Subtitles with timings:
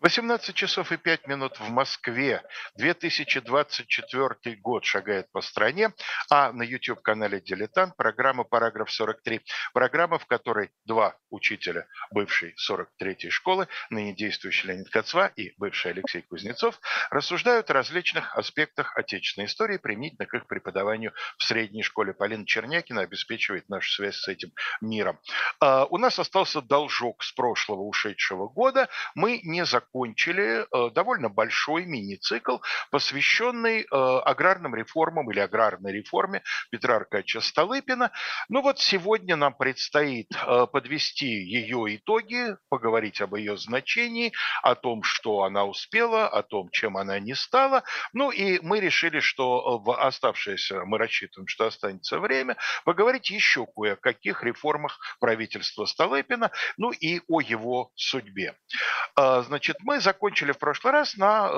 [0.00, 2.42] 18 часов и 5 минут в Москве.
[2.76, 5.92] 2024 год шагает по стране,
[6.30, 9.40] а на YouTube-канале «Дилетант» программа «Параграф 43».
[9.72, 16.22] Программа, в которой два учителя бывшей 43-й школы, ныне действующий Леонид Кацва и бывший Алексей
[16.22, 16.80] Кузнецов,
[17.10, 22.12] рассуждают о различных аспектах отечественной истории, применительно к их преподаванию в средней школе.
[22.12, 25.18] Полина Чернякина обеспечивает нашу связь с этим миром.
[25.60, 28.88] А, у нас остался должок с прошлого ушедшего года.
[29.16, 32.58] Мы не закончили закончили э, довольно большой мини-цикл,
[32.90, 38.12] посвященный э, аграрным реформам или аграрной реформе Петра Аркадьевича Столыпина.
[38.48, 44.32] Ну вот сегодня нам предстоит э, подвести ее итоги, поговорить об ее значении,
[44.62, 47.82] о том, что она успела, о том, чем она не стала.
[48.12, 53.94] Ну и мы решили, что в оставшееся, мы рассчитываем, что останется время, поговорить еще кое
[53.94, 58.54] о каких реформах правительства Столыпина, ну и о его судьбе.
[59.16, 61.56] Значит, мы закончили в прошлый раз на э,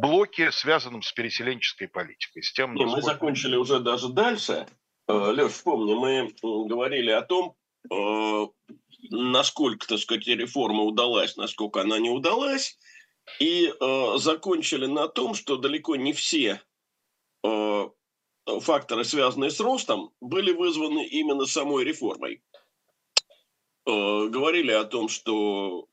[0.00, 2.42] блоке, связанном с переселенческой политикой.
[2.42, 2.96] С тем, насколько...
[2.96, 4.66] Мы закончили уже даже дальше.
[5.08, 6.34] Э, Леш, вспомни, мы
[6.66, 7.56] говорили о том,
[7.90, 8.46] э,
[9.10, 12.78] насколько, так сказать, реформа удалась, насколько она не удалась,
[13.40, 16.60] и э, закончили на том, что далеко не все
[17.44, 17.88] э,
[18.60, 22.42] факторы, связанные с ростом, были вызваны именно самой реформой.
[23.86, 25.88] Э, говорили о том, что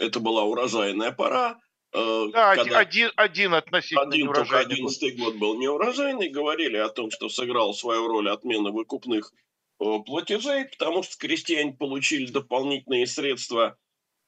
[0.00, 1.60] это была урожайная пора.
[1.92, 4.76] Э, да, один, один относительно один, неурожайный.
[4.76, 6.28] Только 11 год был неурожайный.
[6.30, 9.32] Говорили о том, что сыграл свою роль отмена выкупных
[9.80, 13.76] э, платежей, потому что крестьяне получили дополнительные средства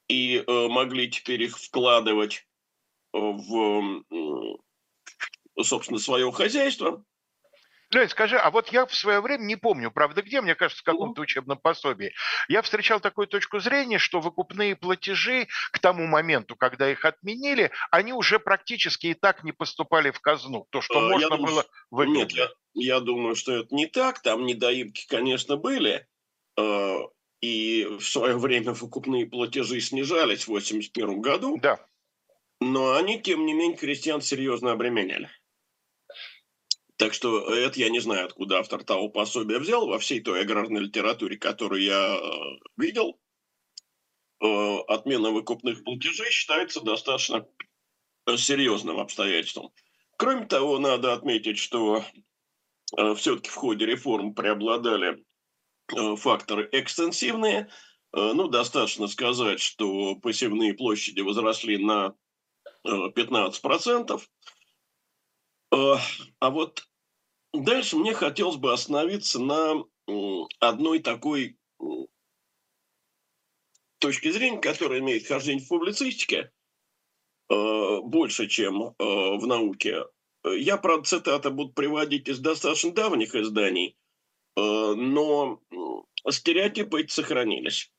[0.08, 2.46] и э, могли теперь их вкладывать
[3.14, 4.02] в,
[5.62, 7.04] собственно, свое хозяйство.
[7.94, 10.84] Лень, скажи, а вот я в свое время, не помню, правда, где, мне кажется, в
[10.84, 12.12] каком-то учебном пособии,
[12.48, 18.12] я встречал такую точку зрения, что выкупные платежи к тому моменту, когда их отменили, они
[18.12, 20.66] уже практически и так не поступали в казну.
[20.70, 22.18] То, что а, можно я было выгодно.
[22.18, 24.20] Нет, я, я думаю, что это не так.
[24.22, 26.06] Там недоимки, конечно, были.
[26.58, 26.98] Э,
[27.40, 31.58] и в свое время выкупные платежи снижались в 1981 году.
[31.60, 31.84] Да.
[32.60, 35.28] Но они, тем не менее, крестьян серьезно обременяли.
[37.02, 39.88] Так что это я не знаю, откуда автор того пособия взял.
[39.88, 42.20] Во всей той аграрной литературе, которую я э,
[42.76, 43.18] видел,
[44.40, 47.44] э, отмена выкупных платежей считается достаточно
[48.36, 49.72] серьезным обстоятельством.
[50.16, 52.04] Кроме того, надо отметить, что
[52.96, 55.24] э, все-таки в ходе реформ преобладали
[55.88, 57.68] факторы экстенсивные.
[58.12, 62.14] Ну, достаточно сказать, что посевные площади возросли на
[62.86, 64.22] 15%.
[65.72, 66.86] А вот
[67.52, 69.84] Дальше мне хотелось бы остановиться на
[70.60, 71.58] одной такой
[73.98, 76.50] точке зрения, которая имеет хождение в публицистике
[77.48, 80.04] э, больше, чем э, в науке.
[80.44, 83.96] Я, правда, цитаты буду приводить из достаточно давних изданий,
[84.56, 85.60] э, но
[86.28, 87.92] стереотипы эти сохранились.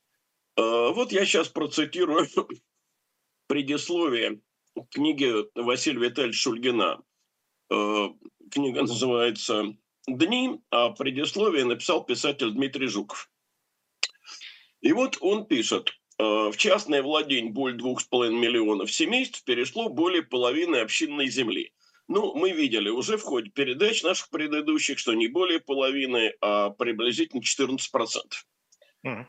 [0.55, 2.27] Вот я сейчас процитирую
[3.47, 4.41] предисловие
[4.91, 7.03] книги Василия Витальевича Шульгина
[7.69, 9.75] Книга называется
[10.07, 13.29] «Дни», а предисловие написал писатель Дмитрий Жуков.
[14.81, 19.89] И вот он пишет, «Э, в частное владение более двух с половиной миллионов семейств перешло
[19.89, 21.73] более половины общинной земли.
[22.07, 27.39] Ну, мы видели уже в ходе передач наших предыдущих, что не более половины, а приблизительно
[27.39, 27.77] 14%.
[29.05, 29.25] Mm.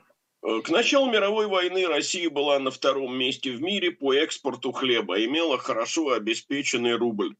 [0.62, 5.56] К началу мировой войны Россия была на втором месте в мире по экспорту хлеба, имела
[5.56, 7.34] хорошо обеспеченный рубль.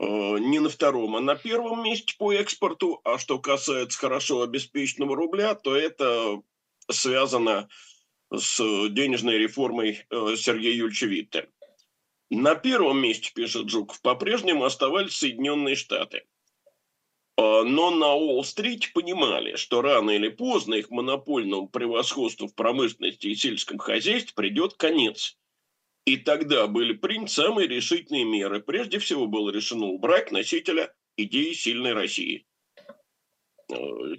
[0.00, 3.02] Э, не на втором, а на первом месте по экспорту.
[3.04, 6.40] А что касается хорошо обеспеченного рубля, то это
[6.90, 7.68] связано
[8.34, 11.50] с денежной реформой э, Сергея Юльевича Витте.
[12.30, 16.22] На первом месте, пишет Жуков, по-прежнему оставались Соединенные Штаты.
[17.36, 23.34] Э, но на Уолл-стрит понимали, что рано или поздно их монопольному превосходству в промышленности и
[23.34, 25.36] сельском хозяйстве придет конец.
[26.04, 28.60] И тогда были приняты самые решительные меры.
[28.60, 32.46] Прежде всего было решено убрать носителя идеи сильной России.
[33.70, 33.74] Э,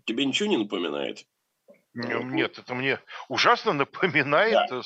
[0.06, 1.26] тебе ничего не напоминает?
[1.94, 4.82] Нет, это мне ужасно напоминает да.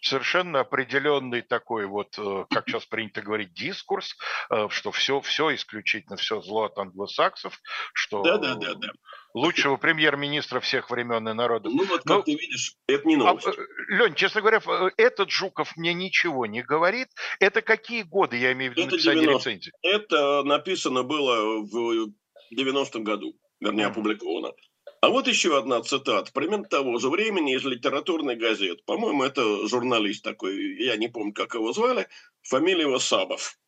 [0.00, 4.16] совершенно определенный такой вот, э, как сейчас принято говорить, дискурс,
[4.50, 7.60] э, что все, все исключительно все зло от англосаксов,
[7.92, 8.88] что да, да, да, да.
[9.34, 11.72] Лучшего премьер-министра всех времен и народов.
[11.74, 13.46] Ну вот, как Но, ты видишь, это не новость.
[13.48, 14.60] А, э, Лень, честно говоря,
[14.96, 17.08] этот Жуков мне ничего не говорит.
[17.40, 19.50] Это какие годы, я имею в виду, это написание 90.
[19.50, 19.72] рецензии?
[19.82, 22.12] Это написано было в
[22.56, 24.52] 90-м году, вернее, опубликовано.
[25.00, 28.82] А вот еще одна цитата, примерно того же времени из литературной газеты.
[28.86, 32.08] По-моему, это журналист такой, я не помню, как его звали,
[32.42, 33.58] фамилия его Сабов.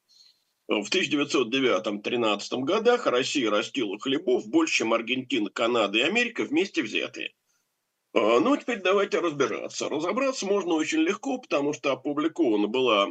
[0.69, 7.35] В 1909-13 годах Россия растила хлебов больше, чем Аргентина, Канада и Америка вместе взятые.
[8.15, 9.89] А, ну, теперь давайте разбираться.
[9.89, 13.11] Разобраться можно очень легко, потому что опубликована была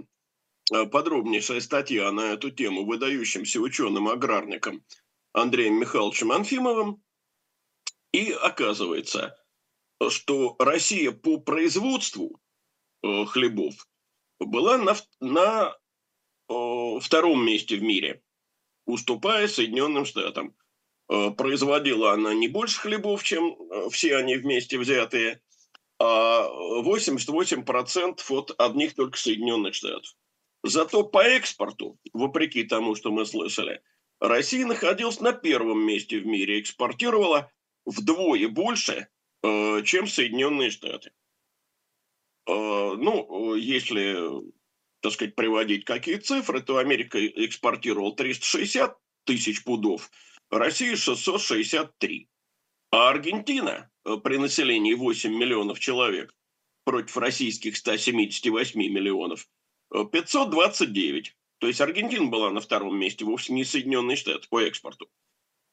[0.74, 4.84] а, подробнейшая статья на эту тему выдающимся ученым-аграрником
[5.32, 7.02] Андреем Михайловичем Анфимовым.
[8.12, 9.38] И оказывается,
[10.10, 12.40] что Россия по производству
[13.04, 13.88] э, хлебов
[14.40, 15.76] была на, на
[16.48, 18.22] втором месте в мире,
[18.86, 20.56] уступая Соединенным Штатам.
[21.10, 23.56] Э, производила она не больше хлебов, чем
[23.90, 25.42] все они вместе взятые,
[26.00, 26.48] а
[26.84, 30.16] 88% от одних только Соединенных Штатов.
[30.64, 33.82] Зато по экспорту, вопреки тому, что мы слышали,
[34.20, 37.52] Россия находилась на первом месте в мире, экспортировала
[37.86, 39.08] вдвое больше,
[39.44, 41.12] э, чем Соединенные Штаты.
[42.48, 42.52] Э,
[42.98, 44.18] ну, если,
[45.10, 50.10] так сказать, приводить какие цифры, то Америка экспортировала 360 тысяч пудов,
[50.50, 52.30] Россия 663.
[52.92, 56.34] А Аргентина э, при населении 8 миллионов человек
[56.84, 59.48] против российских 178 миллионов
[59.92, 61.36] 529.
[61.60, 65.10] То есть Аргентина была на втором месте, вовсе не Соединенные Штаты по экспорту.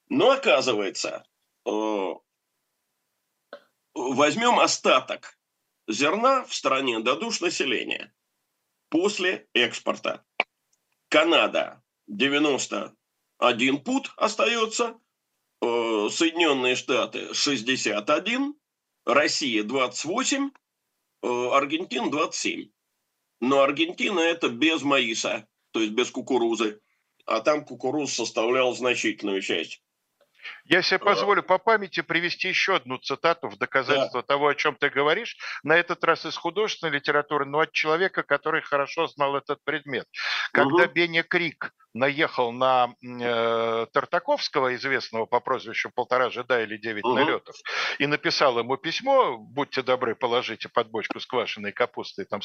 [0.08, 1.26] Но оказывается,
[1.64, 2.14] Э,
[3.94, 5.38] возьмем остаток
[5.86, 8.12] зерна в стране до душ населения
[8.92, 10.22] после экспорта.
[11.08, 15.00] Канада 91 пут остается,
[15.62, 18.54] э, Соединенные Штаты 61,
[19.06, 20.50] Россия 28,
[21.22, 22.70] э, Аргентина 27.
[23.40, 26.82] Но Аргентина это без маиса, то есть без кукурузы.
[27.24, 29.82] А там кукуруз составлял значительную часть.
[30.64, 34.26] Я себе позволю по памяти привести еще одну цитату в доказательство да.
[34.26, 38.62] того, о чем ты говоришь, на этот раз из художественной литературы, но от человека, который
[38.62, 40.06] хорошо знал этот предмет.
[40.52, 40.92] Когда угу.
[40.92, 47.14] Беня Крик наехал на э, Тартаковского, известного по прозвищу «Полтора жида» или «Девять угу.
[47.14, 47.54] налетов»,
[47.98, 52.40] и написал ему письмо, будьте добры, положите под бочку с квашеной капустой там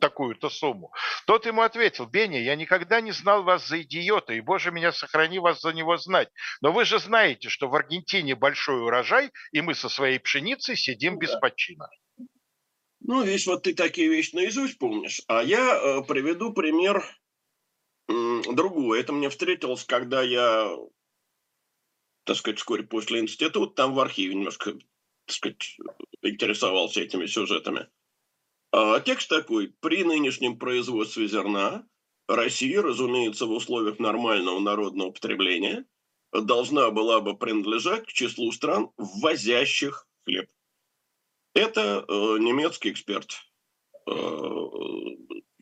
[0.00, 0.92] такую-то сумму,
[1.26, 5.38] тот ему ответил, «Беня, я никогда не знал вас за идиота, и, боже меня, сохрани
[5.38, 6.28] вас за него знать,
[6.60, 11.14] но вы же знаете, что в Аргентине большой урожай, и мы со своей пшеницей сидим
[11.14, 11.38] ну, без да.
[11.38, 11.88] почина».
[13.00, 15.22] Ну, видишь, вот ты такие вещи наизусть помнишь.
[15.26, 17.02] А я э, приведу пример
[18.52, 19.00] другое.
[19.00, 20.76] Это мне встретилось, когда я,
[22.24, 24.72] так сказать, вскоре после института, там в архиве немножко,
[25.26, 25.76] так сказать,
[26.22, 27.88] интересовался этими сюжетами.
[28.72, 29.74] А текст такой.
[29.80, 31.86] При нынешнем производстве зерна
[32.28, 35.84] Россия, разумеется, в условиях нормального народного потребления,
[36.32, 40.48] должна была бы принадлежать к числу стран, ввозящих хлеб.
[41.54, 43.32] Это э, немецкий эксперт,
[44.06, 44.12] э,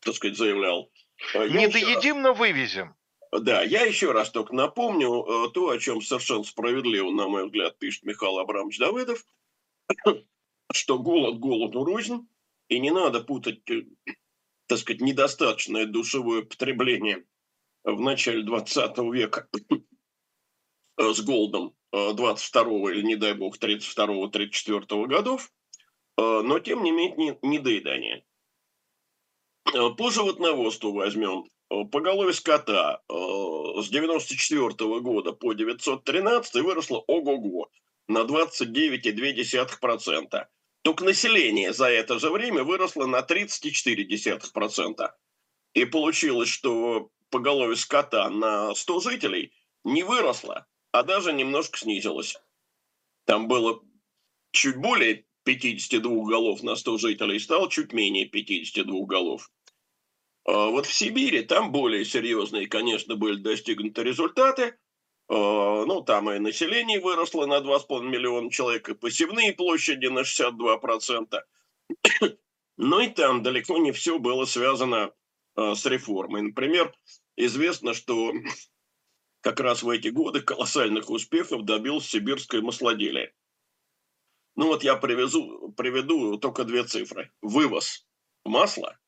[0.03, 0.91] так сказать, заявлял.
[1.35, 2.95] Не доедим, но вывезем.
[3.33, 7.79] Да, я еще раз только напомню э, то, о чем совершенно справедливо, на мой взгляд,
[7.79, 9.25] пишет Михаил Абрамович Давыдов,
[10.73, 12.27] что голод голоду рознь,
[12.69, 13.85] и не надо путать, э,
[14.67, 17.25] так сказать, недостаточное душевое потребление
[17.85, 19.75] в начале 20 века э,
[20.99, 25.51] с голодом 22 или, не дай бог, 32-34 годов,
[26.17, 28.25] но тем не менее недоедание.
[29.75, 31.45] Э, по животноводству возьмем.
[31.71, 33.13] Э, Поголовье скота э,
[33.83, 37.71] с 94 года по 913 выросло ого-го
[38.09, 40.47] на 29,2%.
[40.83, 45.11] Только население за это же время выросло на 34%.
[45.75, 49.53] И получилось, что поголовье скота на 100 жителей
[49.85, 52.37] не выросло, а даже немножко снизилось.
[53.25, 53.83] Там было
[54.53, 59.51] чуть более 52 голов на 100 жителей, стало чуть менее 52 голов.
[60.45, 64.79] А вот в Сибири там более серьезные, конечно, были достигнуты результаты.
[65.29, 71.39] А, ну, там и население выросло на 2,5 миллиона человек, и посевные площади на 62%.
[72.79, 75.13] Но и там далеко не все было связано
[75.55, 76.43] а, с реформой.
[76.43, 76.95] Например,
[77.37, 78.33] известно, что
[79.49, 83.33] как раз в эти годы колоссальных успехов добился сибирское маслоделие.
[84.57, 87.33] Ну вот я привезу, приведу только две цифры.
[87.41, 88.07] Вывоз
[88.45, 88.99] масла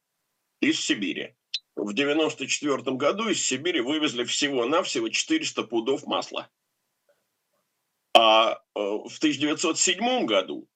[0.61, 1.37] из Сибири.
[1.76, 6.49] В 1994 году из Сибири вывезли всего-навсего 400 пудов масла.
[8.14, 10.68] А э, в 1907 году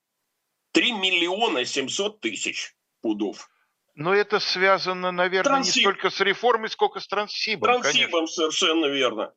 [0.72, 3.48] 3 миллиона 700 тысяч пудов.
[3.94, 5.76] Но это связано, наверное, Трансиб.
[5.76, 7.80] не столько с реформой, сколько с Транссибом.
[7.80, 8.26] Транссибом, конечно.
[8.26, 9.32] совершенно верно.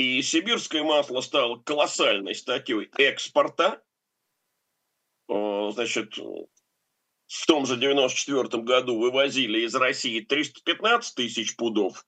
[0.00, 3.82] И сибирское масло стало колоссальной статьей экспорта.
[5.28, 12.06] Значит, в том же 94 году вывозили из России 315 тысяч пудов,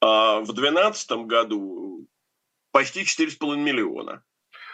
[0.00, 2.08] а в 2012 году
[2.72, 4.24] почти 4,5 миллиона.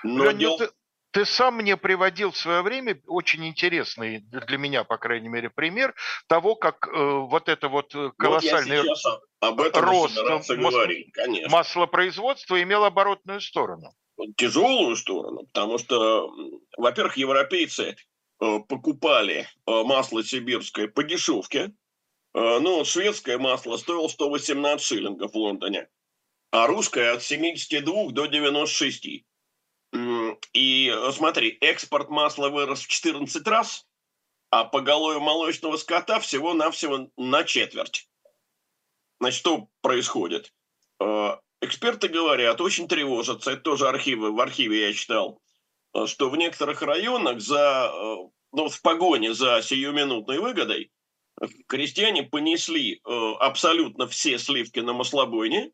[0.04, 0.56] Но Леонид, дел...
[0.56, 0.70] ты,
[1.11, 5.95] ты сам мне приводил в свое время очень интересный для меня, по крайней мере, пример
[6.29, 10.52] того, как э, вот это вот э, колоссальный вот об этом рост масл...
[11.49, 13.93] маслопроизводства имел оборотную сторону.
[14.37, 16.31] Тяжелую сторону, потому что,
[16.76, 17.97] во-первых, европейцы
[18.40, 21.73] Э, покупали э, масло сибирское по дешевке.
[22.33, 25.88] Ну, шведское масло стоило 118 шиллингов в Лондоне,
[26.52, 29.25] а русское от 72 до 96.
[30.52, 33.87] И смотри, экспорт масла вырос в 14 раз,
[34.50, 38.09] а поголовье молочного скота всего-навсего на четверть.
[39.18, 40.52] Значит, что происходит?
[41.61, 45.42] Эксперты говорят, очень тревожатся, это тоже архивы, в архиве я читал,
[45.94, 48.16] Э, что в некоторых районах за, э,
[48.52, 50.90] ну, в погоне за сиюминутной выгодой
[51.68, 55.73] крестьяне понесли э, абсолютно все сливки на маслобойне,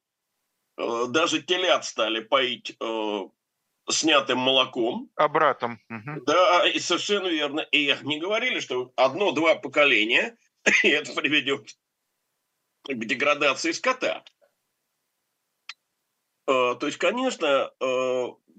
[0.76, 2.76] даже телят стали поить
[3.88, 5.11] снятым молоком.
[5.16, 5.81] Обратом.
[5.88, 6.25] Угу.
[6.26, 7.61] Да, и совершенно верно.
[7.61, 10.37] И не говорили, что одно-два поколения,
[10.83, 11.76] и это приведет
[12.85, 14.25] к деградации скота.
[16.47, 17.73] То есть, конечно,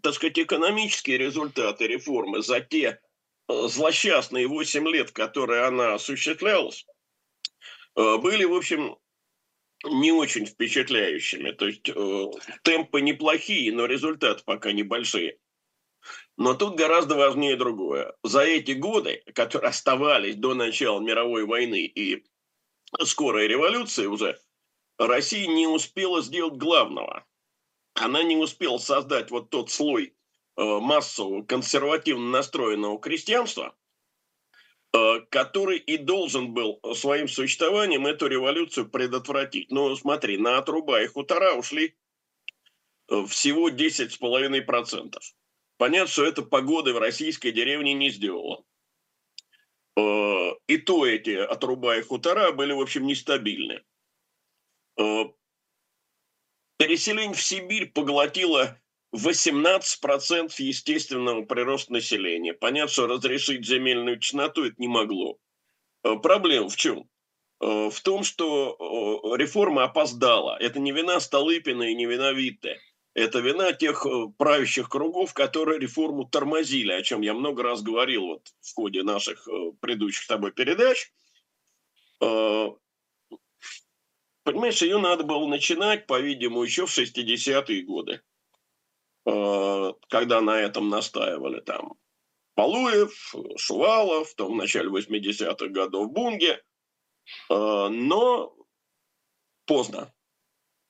[0.04, 3.00] так сказать, экономические результаты реформы за те
[3.48, 6.86] злосчастные 8 лет, которые она осуществлялась,
[7.96, 8.98] были, в общем,
[9.84, 11.52] не очень впечатляющими.
[11.52, 12.32] То есть э,
[12.64, 15.38] темпы неплохие, но результаты пока небольшие.
[16.38, 18.16] Но тут гораздо важнее другое.
[18.24, 22.24] За эти годы, которые оставались до начала мировой войны и
[23.04, 24.40] скорой революции уже,
[24.98, 27.26] Россия не успела сделать главного
[27.98, 30.16] она не успела создать вот тот слой
[30.56, 33.76] э, массового консервативно настроенного крестьянства,
[35.30, 39.72] который и должен был своим существованием эту революцию предотвратить.
[39.72, 41.96] Но смотри, на отруба и хутора ушли
[43.10, 45.18] э, всего 10,5%.
[45.78, 48.64] Понятно, что это погоды в российской деревне не сделала.
[50.68, 53.84] И то эти отруба и хутора были, в общем, нестабильны.
[56.78, 58.80] Переселение в Сибирь поглотило
[59.16, 62.54] 18% естественного прироста населения.
[62.54, 65.40] Понятно, что разрешить земельную честноту это не могло.
[66.04, 67.10] Э, проблема в чем?
[67.62, 70.58] Э, в том, что э, реформа опоздала.
[70.60, 72.80] Это не вина Столыпина и не вина Витте.
[73.14, 74.06] Это вина тех
[74.38, 79.48] правящих кругов, которые реформу тормозили, о чем я много раз говорил вот в ходе наших
[79.80, 81.12] предыдущих с тобой передач.
[82.20, 88.22] Понимаешь, ее надо было начинать, по-видимому, еще в 60-е годы,
[89.28, 91.98] когда на этом настаивали там
[92.58, 96.60] Полуев, Шувалов, там в начале 80-х годов Бунге, э,
[97.50, 98.56] но
[99.68, 100.12] поздно.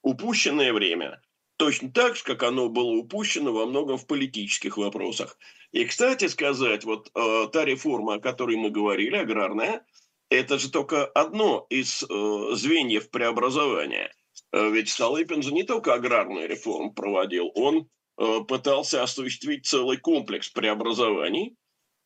[0.01, 1.22] Упущенное время.
[1.58, 5.38] Точно так же, как оно было упущено во многом в политических вопросах.
[5.74, 9.86] И, кстати сказать, вот э, та реформа, о которой мы говорили, аграрная–
[10.29, 14.13] это же только одно из э, звеньев преобразования.
[14.53, 17.88] Э, ведь Столыпин же не только аграрную реформу проводил, он э,
[18.47, 21.55] пытался осуществить целый комплекс преобразований.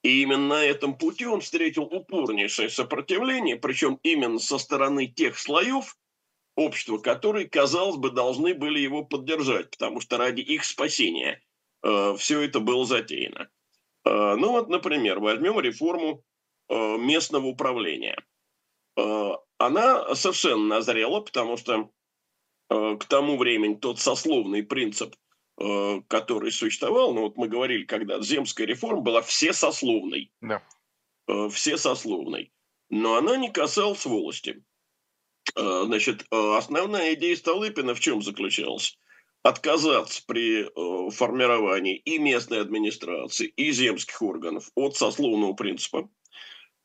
[0.03, 5.96] И именно на этом пути он встретил упорнейшее сопротивление, причем именно со стороны тех слоев
[6.56, 11.41] общества, которые, казалось бы, должны были его поддержать, потому что ради их спасения
[11.84, 13.50] э, все это было затеяно.
[14.06, 16.24] Э, ну вот, например, возьмем реформу
[16.72, 18.15] Э, местного управления.
[18.96, 21.89] Э, она совершенно назрела, потому что
[22.70, 25.13] э, к тому времени тот сословный принцип,
[26.08, 30.32] который существовал, ну вот мы говорили, когда земская реформа была все сословной.
[30.41, 30.63] Да.
[31.50, 32.51] Все сословной.
[32.89, 34.63] Но она не касалась волости.
[35.56, 38.98] Значит, основная идея Столыпина в чем заключалась?
[39.44, 40.70] Отказаться при
[41.12, 46.10] формировании и местной администрации, и земских органов от сословного принципа,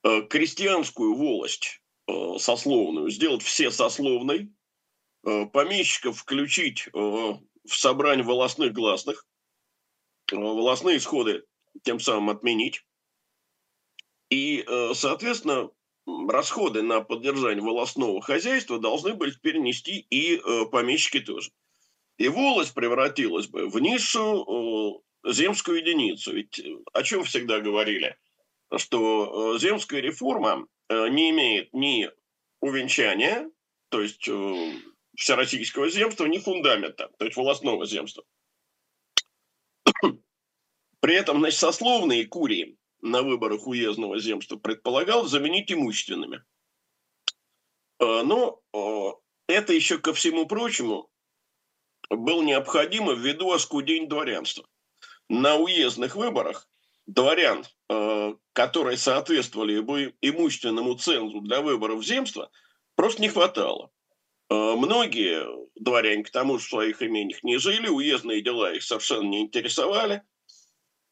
[0.06, 4.52] Э, крестьянскую волость э, сословную сделать все сословной,
[5.26, 6.88] э, помещиков включить
[7.68, 9.26] в собрание волосных гласных,
[10.30, 11.44] волосные исходы
[11.82, 12.84] тем самым отменить.
[14.30, 15.70] И, соответственно,
[16.28, 20.40] расходы на поддержание волосного хозяйства должны были перенести и
[20.72, 21.50] помещики тоже.
[22.18, 26.32] И волость превратилась бы в низшую земскую единицу.
[26.32, 26.60] Ведь
[26.92, 28.16] о чем всегда говорили?
[28.76, 32.10] что э, земская реформа э, не имеет ни
[32.60, 33.50] увенчания,
[33.90, 34.72] то есть э,
[35.16, 38.24] всероссийского земства, ни фундамента, то есть волосного земства.
[41.00, 46.44] При этом, значит, сословные курии на выборах уездного земства предполагал заменить имущественными.
[47.98, 48.62] А, но
[49.48, 51.10] это еще ко всему прочему
[52.10, 54.66] было необходимо ввиду оскудень дворянства.
[55.28, 56.68] На уездных выборах
[57.06, 57.64] дворян,
[58.52, 62.50] которые соответствовали бы имущественному цензу для выборов земства,
[62.94, 63.90] просто не хватало.
[64.48, 69.42] Многие дворяне к тому же в своих имениях не жили, уездные дела их совершенно не
[69.42, 70.22] интересовали.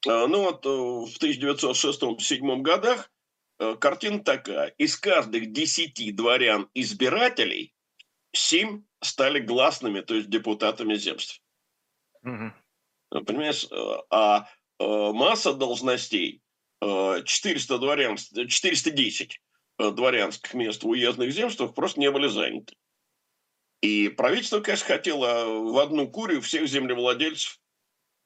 [0.07, 3.11] Ну вот в 1906-1907 годах
[3.59, 4.69] Э, картина такая.
[4.79, 7.75] Из каждых десяти дворян-избирателей
[8.33, 11.41] семь стали гласными, то есть депутатами земств.
[12.23, 13.25] Угу.
[13.25, 13.67] Понимаешь?
[13.71, 14.49] Э, а
[14.81, 16.43] масса должностей,
[16.81, 19.41] 400 дворян, 410
[19.79, 22.75] дворянских мест в уездных земствах просто не были заняты.
[23.85, 27.61] И правительство, конечно, хотело в одну курию всех землевладельцев,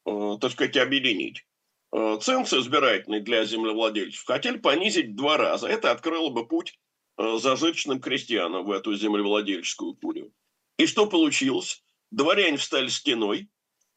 [0.04, 1.44] так сказать, объединить.
[1.92, 5.66] Э, ценз избирательный для землевладельцев хотели понизить в два раза.
[5.66, 6.78] Это открыло бы путь
[7.16, 10.32] э, зажиточным крестьянам в эту землевладельческую пулю.
[10.76, 11.82] И что получилось?
[12.12, 13.48] Дворяне встали стеной,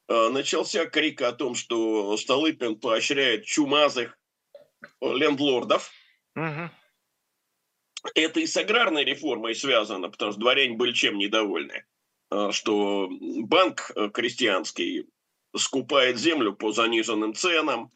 [0.08, 4.18] э, начался крик о том, что Столыпин поощряет чумазых
[5.00, 5.92] лендлордов.
[6.36, 6.72] Угу.
[8.16, 11.86] Это и с аграрной реформой связано, потому что дворяне были чем недовольны,
[12.52, 15.06] что банк крестьянский
[15.56, 17.92] скупает землю по заниженным ценам,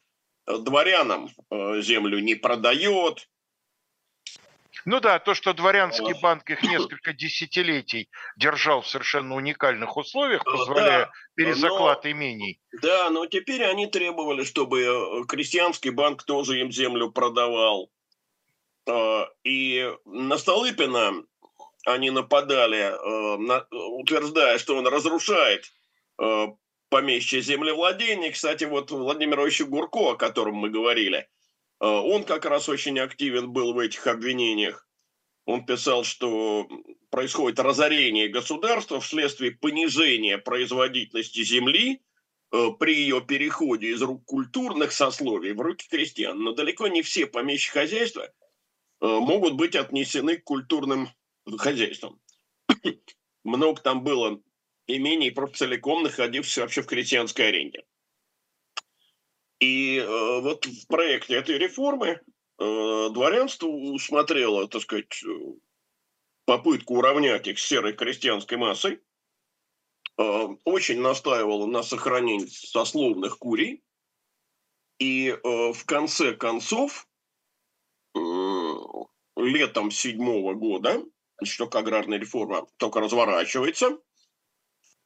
[0.47, 3.29] э, дворянам э, землю не продает.
[4.83, 10.51] Ну да, то, что дворянский банк их несколько десятилетий держал в совершенно уникальных условиях, э,
[10.51, 12.59] позволяя да, перезаклад но, имений.
[12.81, 17.89] Да, но теперь они требовали, чтобы крестьянский банк тоже им землю продавал.
[19.43, 21.23] И на Столыпина
[21.85, 22.93] они нападали,
[23.71, 25.71] утверждая, что он разрушает
[26.89, 28.31] помещичье землевладение.
[28.31, 31.25] Кстати, вот Владимир Ильич Гурко, о котором мы говорили, э,
[31.85, 34.87] он как раз очень активен был в этих обвинениях.
[35.45, 36.67] Он писал, что
[37.09, 42.01] происходит разорение государства вследствие понижения производительности земли
[42.51, 46.39] э, при ее переходе из рук культурных сословий в руки крестьян.
[46.39, 48.31] Но далеко не все помещичьи хозяйства э,
[49.01, 51.09] могут быть отнесены к культурным
[51.57, 52.19] хозяйствам.
[53.43, 54.41] Много там было
[54.87, 57.83] имений просто целиком находившихся вообще в крестьянской аренде.
[59.59, 62.19] И э, вот в проекте этой реформы э,
[62.57, 65.27] дворянство усмотрело, так сказать, э,
[66.45, 68.99] попытку уравнять их с серой крестьянской массой,
[70.17, 73.81] э, очень настаивало на сохранении сословных курий,
[74.99, 77.14] и э, в конце концов, э,
[79.35, 81.03] летом седьмого года,
[81.43, 83.97] что аграрная реформа только разворачивается–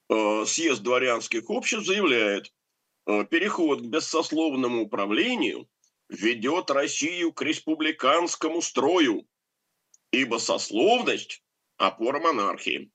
[0.10, 2.52] Э, съезд дворянских обществ заявляет,
[3.06, 5.70] э, переход к бессословному управлению
[6.10, 9.28] ведет Россию к республиканскому строю,
[10.12, 11.44] ибо сословность–
[11.78, 12.92] опора монархии.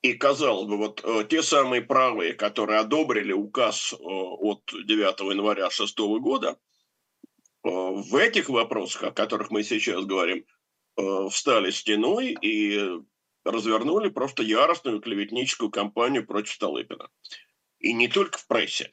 [0.00, 5.98] И, казалось бы, вот э, те самые правые, которые одобрили указ от 9 января 6
[5.98, 6.58] года,
[7.66, 10.44] в этих вопросах, о которых мы сейчас говорим,
[11.30, 13.00] встали стеной и
[13.44, 17.10] развернули просто яростную клеветническую кампанию против Столыпина.
[17.80, 18.90] И не только в прессе,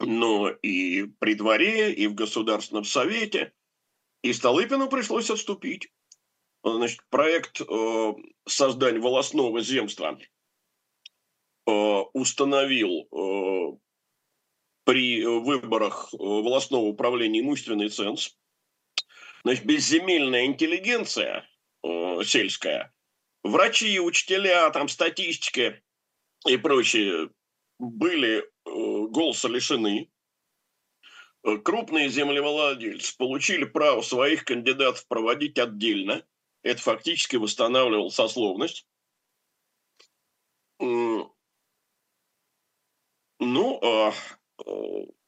[0.00, 3.52] но и при дворе, и в Государственном Совете.
[4.22, 5.92] И Столыпину пришлось отступить.
[6.62, 8.14] Значит, проект э,
[8.46, 10.18] создания волосного земства
[11.66, 13.78] э, установил э,
[14.84, 18.36] при выборах э, волосного управления имущественный ценз.
[19.44, 21.48] Значит, безземельная интеллигенция
[21.82, 22.92] э, сельская
[23.42, 25.80] врачи, учителя, там статистика
[26.46, 27.30] и прочие
[27.78, 30.10] были э, голоса лишены.
[31.44, 36.24] Э, крупные землевладельцы получили право своих кандидатов проводить отдельно.
[36.62, 38.86] Это фактически восстанавливало сословность.
[43.40, 44.12] Ну, а, э,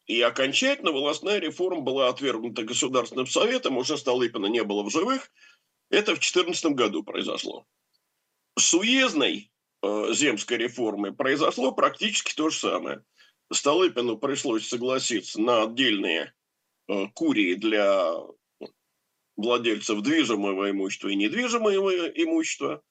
[0.06, 5.30] и окончательно волосная реформа была отвергнута Государственным Советом, уже Столыпина не было в живых.
[5.90, 7.66] Это в 2014 году произошло
[8.58, 9.50] с уездной
[9.82, 13.04] э, земской реформой произошло практически то же самое.
[13.52, 16.32] Столыпину пришлось согласиться на отдельные
[16.88, 18.14] э, курии для
[19.36, 22.82] владельцев движимого имущества и недвижимого имущества,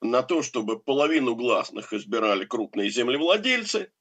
[0.00, 3.92] на то, чтобы половину гласных избирали крупные землевладельцы.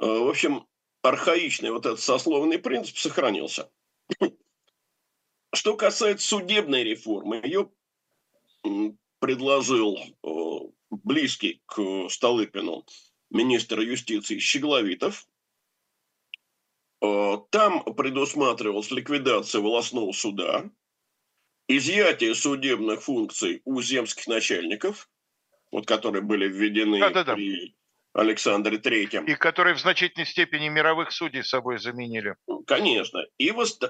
[0.00, 0.66] Э, в общем,
[1.02, 3.70] архаичный вот этот сословный принцип сохранился.
[5.54, 7.70] Что касается судебной реформы, ее
[9.18, 9.98] предложил
[10.90, 12.86] близкий к Столыпину
[13.30, 15.26] министр юстиции Щегловитов.
[17.00, 20.70] Там предусматривалась ликвидация волосного суда,
[21.68, 25.10] изъятие судебных функций у земских начальников,
[25.70, 27.34] вот которые были введены Да-да-да.
[27.34, 27.74] при
[28.12, 29.24] Александре Третьем.
[29.24, 32.36] И которые в значительной степени мировых судей собой заменили.
[32.66, 33.24] Конечно.
[33.38, 33.84] И вост...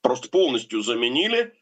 [0.00, 1.52] просто полностью заменили,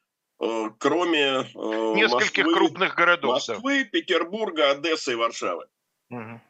[0.40, 3.34] э, кроме э, нескольких Москвы, крупных городов.
[3.34, 5.66] Москвы, Петербурга, Одессы и Варшавы.
[6.10, 6.40] Угу.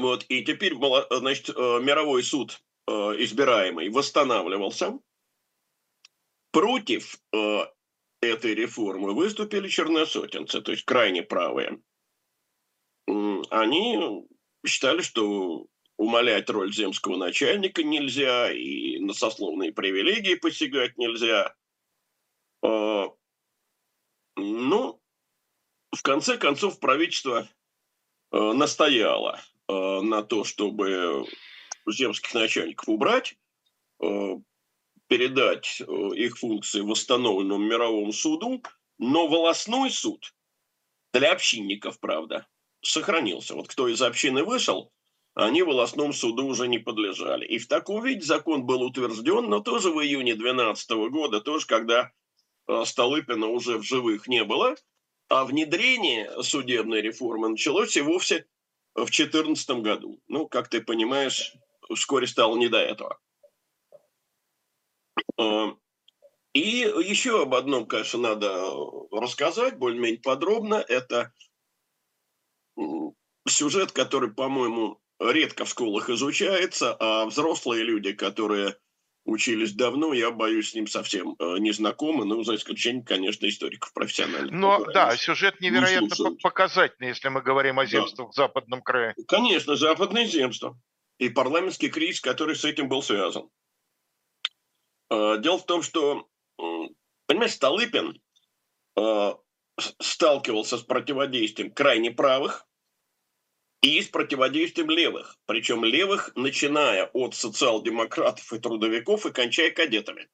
[0.00, 0.24] Вот.
[0.28, 0.74] И теперь
[1.10, 4.98] значит, мировой суд избираемый восстанавливался.
[6.52, 7.18] Против
[8.22, 11.80] этой реформы выступили черносотенцы, то есть крайне правые
[13.50, 14.26] они
[14.66, 15.66] считали, что
[15.96, 21.54] умалять роль земского начальника нельзя, и на сословные привилегии посягать нельзя.
[22.62, 23.08] А,
[24.36, 25.00] ну,
[25.94, 27.48] в конце концов, правительство
[28.30, 31.26] а, настояло а, на то, чтобы
[31.90, 33.36] земских начальников убрать,
[35.08, 38.62] передать их функции восстановленному мировому суду,
[38.98, 40.34] но волосной суд
[41.14, 42.46] для общинников, правда,
[42.82, 43.54] сохранился.
[43.54, 44.92] Вот кто из общины вышел,
[45.34, 47.46] они волосному суду уже не подлежали.
[47.46, 52.10] И в таком виде закон был утвержден, но тоже в июне 2012 года, тоже когда
[52.66, 54.74] э, Столыпина уже в живых не было,
[55.28, 58.46] а внедрение судебной реформы началось и вовсе
[58.94, 60.20] в 2014 году.
[60.26, 61.54] Ну, как ты понимаешь,
[61.94, 63.20] вскоре стало не до этого.
[65.38, 65.66] Э,
[66.52, 68.72] и еще об одном, конечно, надо
[69.12, 70.84] рассказать более-менее подробно.
[70.88, 71.32] Это
[73.46, 78.76] сюжет, который, по-моему, редко в школах изучается, а взрослые люди, которые
[79.24, 83.92] учились давно, я боюсь, с ним совсем э, не знакомы, ну, за исключением, конечно, историков
[83.92, 84.52] профессиональных.
[84.52, 88.32] Но, да, сюжет невероятно не показательный, если мы говорим о земствах да.
[88.32, 89.14] в западном крае.
[89.26, 90.80] Конечно, западное земство
[91.18, 93.50] и парламентский кризис, который с этим был связан.
[95.10, 96.26] Э, дело в том, что,
[97.26, 98.20] понимаешь, Столыпин
[98.96, 99.34] э,
[100.00, 102.67] сталкивался с противодействием крайне правых,
[103.82, 105.36] и с противодействием левых.
[105.46, 110.28] Причем левых, начиная от социал-демократов и трудовиков и кончая кадетами.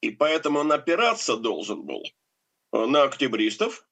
[0.00, 2.02] И поэтому он опираться должен был
[2.72, 3.88] э, на октябристов,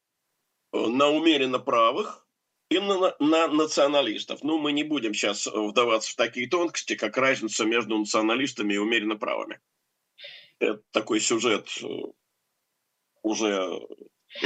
[0.73, 2.27] э, на умеренно правых
[2.69, 4.43] и на, на националистов.
[4.43, 9.17] Ну, мы не будем сейчас вдаваться в такие тонкости, как разница между националистами и умеренно
[9.17, 9.61] правыми.
[10.61, 11.87] Это такой сюжет э,
[13.23, 13.81] уже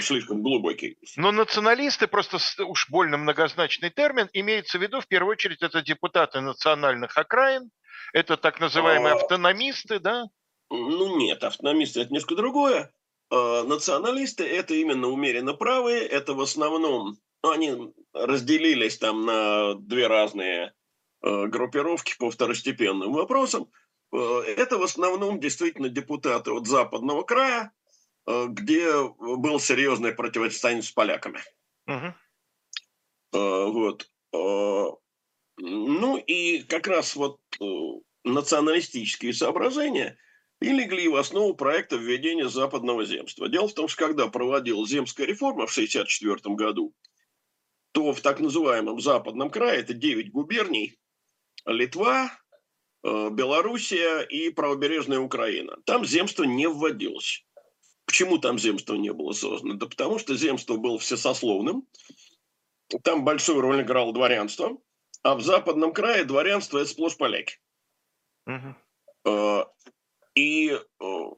[0.01, 0.99] слишком глубокий.
[1.17, 6.41] Но националисты, просто уж больно многозначный термин, имеется в виду, в первую очередь, это депутаты
[6.41, 7.71] национальных окраин,
[8.13, 9.17] это так называемые а...
[9.17, 10.25] автономисты, да?
[10.71, 12.93] Ну нет, автономисты это несколько другое.
[13.31, 20.07] А, националисты это именно умеренно правые, это в основном, ну, они разделились там на две
[20.07, 20.73] разные
[21.23, 23.69] а, группировки по второстепенным вопросам.
[24.11, 27.73] Это в основном действительно депутаты от западного края,
[28.49, 31.41] где было серьезное противостояние с поляками.
[31.87, 32.15] Угу.
[33.33, 34.11] Вот.
[34.35, 34.85] Э,
[35.59, 37.41] ну и как раз вот
[38.25, 40.19] националистические соображения
[40.61, 43.49] и легли в основу проекта введения западного земства.
[43.49, 46.95] Дело в том, что когда проводилась земская реформа в 1964 году,
[47.93, 50.99] то в так называемом западном крае, это 9 губерний,
[51.65, 52.31] Литва,
[53.03, 55.77] Белоруссия и правобережная Украина.
[55.85, 57.47] Там земство не вводилось.
[58.09, 59.75] Почему там земство не было создано?
[59.75, 61.87] Да потому что земство было всесословным,
[63.05, 64.79] там большую роль играло дворянство,
[65.23, 67.61] а в западном крае дворянство– это сплошь поляки.
[68.47, 69.67] Угу.
[70.37, 71.31] И э,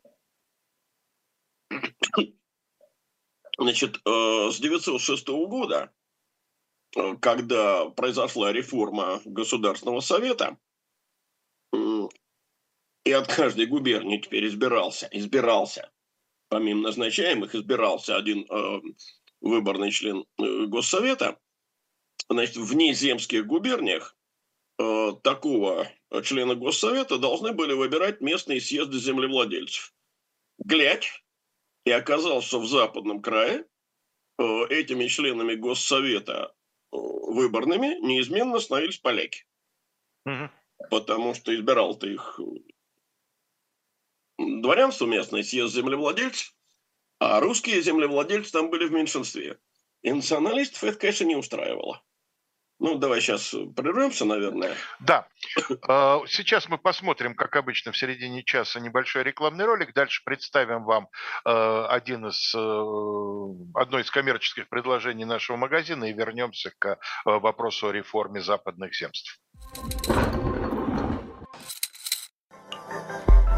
[3.59, 5.93] значит, э, с 906 года,
[7.21, 10.57] когда произошла реформа Государственного совета,
[11.73, 15.91] и от каждой губернии теперь избирался, избирался
[16.51, 18.81] помимо назначаемых, избирался один э,
[19.41, 21.39] выборный член э, Госсовета,
[22.29, 24.17] значит, в неземских губерниях
[24.79, 25.89] э, такого
[26.25, 29.95] члена Госсовета должны были выбирать местные съезды землевладельцев.
[30.59, 31.25] Глядь,
[31.87, 33.65] и оказалось, что в западном крае
[34.39, 36.53] э, этими членами Госсовета
[36.93, 39.47] э, выборными неизменно становились поляки.
[40.27, 40.51] Угу.
[40.91, 42.41] Потому что избирал-то их
[44.61, 46.55] дворянство местное, съезд землевладельцев,
[47.19, 49.59] а русские землевладельцы там были в меньшинстве.
[50.03, 52.03] И националистов это, конечно, не устраивало.
[52.81, 54.75] Ну, давай сейчас прервемся, наверное.
[55.01, 55.29] Да.
[55.87, 59.93] А, сейчас мы посмотрим, как обычно, в середине часа небольшой рекламный ролик.
[59.93, 61.09] Дальше представим вам
[61.45, 67.93] а, один из, э, одно из коммерческих предложений нашего магазина и вернемся к вопросу о
[67.93, 69.39] реформе западных земств.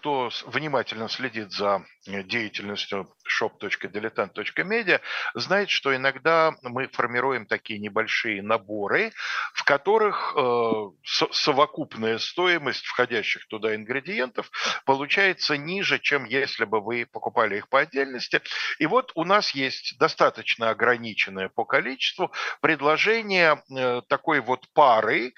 [0.00, 5.00] Кто внимательно следит за э, деятельностью shop.diletant.media,
[5.34, 9.12] знает, что иногда мы формируем такие небольшие наборы,
[9.52, 10.72] в которых э,
[11.04, 14.50] совокупная стоимость входящих туда ингредиентов
[14.86, 18.40] получается ниже, чем если бы вы покупали их по отдельности.
[18.78, 22.32] И вот у нас есть достаточно ограниченное по количеству
[22.62, 25.34] предложение э, такой вот пары,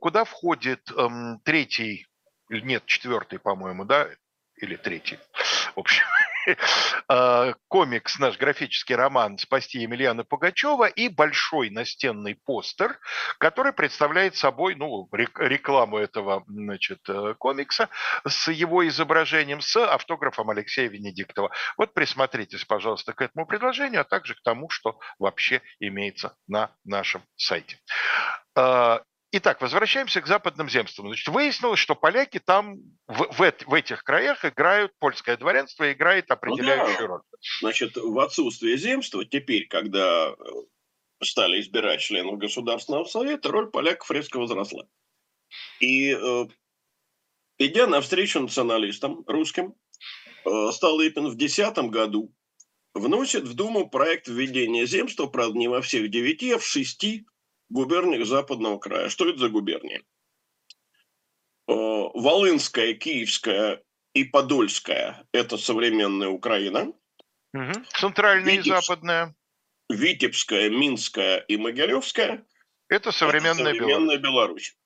[0.00, 1.08] куда входит э,
[1.44, 2.06] третий
[2.50, 4.08] нет, четвертый, по-моему, да,
[4.56, 5.18] или третий.
[5.74, 6.04] В общем,
[7.08, 12.98] а, комикс, наш графический роман «Спасти Емельяна Пугачева» и большой настенный постер,
[13.38, 17.88] который представляет собой ну, рекламу этого значит, э, комикса
[18.26, 21.50] с его изображением, с автографом Алексея Венедиктова.
[21.76, 27.22] Вот присмотритесь, пожалуйста, к этому предложению, а также к тому, что вообще имеется на нашем
[27.36, 27.78] сайте.
[29.36, 31.08] Итак, возвращаемся к западным земствам.
[31.08, 32.76] Значит, выяснилось, что поляки там
[33.08, 37.06] в, в, в этих краях играют, польское дворянство играет определяющую ну, да.
[37.06, 37.20] роль.
[37.60, 40.34] Значит, в отсутствие земства, теперь, когда э,
[41.20, 44.86] стали избирать членов Государственного совета, роль поляков резко возросла.
[45.80, 46.44] И э,
[47.58, 49.74] идя навстречу националистам русским,
[50.44, 52.32] э, Столыпин в 2010 году
[52.94, 57.26] вносит в Думу проект введения земства, правда, не во всех девяти, а в шести
[57.68, 59.08] губерниях Западного края.
[59.08, 60.04] Что это за губернии?
[61.66, 61.72] Э,
[62.14, 66.92] Волынская, Киевская и Подольская– это современная Украина.
[67.54, 67.72] Угу.
[67.98, 68.66] Центральная Витебск...
[68.66, 69.34] и западная.
[69.88, 72.46] Витебская, Минская и Могилевская–
[72.88, 74.22] это современная, это современная Беларусь.
[74.22, 74.78] Беларусь.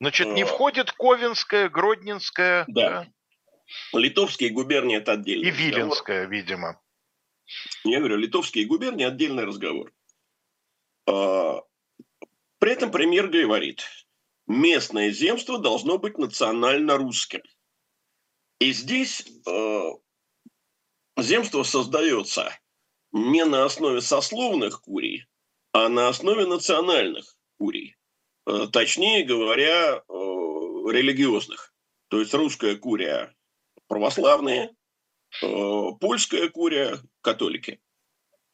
[0.00, 2.64] Значит, не э, входит Ковенская, Гродненская.
[2.68, 3.06] Да.
[3.92, 3.98] да.
[3.98, 6.32] Литовские губернии– это отдельный И Виленская, разговор.
[6.32, 6.82] видимо.
[7.84, 9.92] Я говорю, литовские губернии– отдельный разговор.
[12.58, 13.82] При этом премьер говорит,
[14.46, 17.42] местное земство должно быть национально русским.
[18.58, 19.90] И здесь э,
[21.18, 22.58] земство создается
[23.12, 25.26] не на основе сословных курий,
[25.72, 27.96] а на основе национальных курий.
[28.46, 31.74] Э, точнее говоря, э, религиозных.
[32.08, 33.34] То есть русская курия
[33.88, 34.74] православные,
[35.42, 37.80] э, польская курия католики.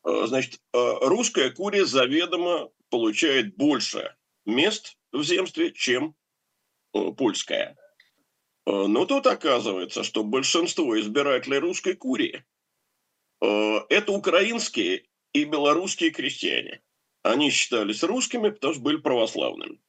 [0.05, 6.15] Э, значит, э, русская курия заведомо получает больше мест в земстве, чем
[6.93, 7.79] э, польская.
[8.67, 12.45] Э, но тут оказывается, что большинство избирателей русской курии
[13.41, 13.47] э,–
[13.89, 16.83] это украинские и белорусские крестьяне.
[17.23, 19.81] Они считались русскими, потому что были православными.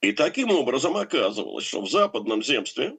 [0.00, 2.98] И таким образом оказывалось, что в западном земстве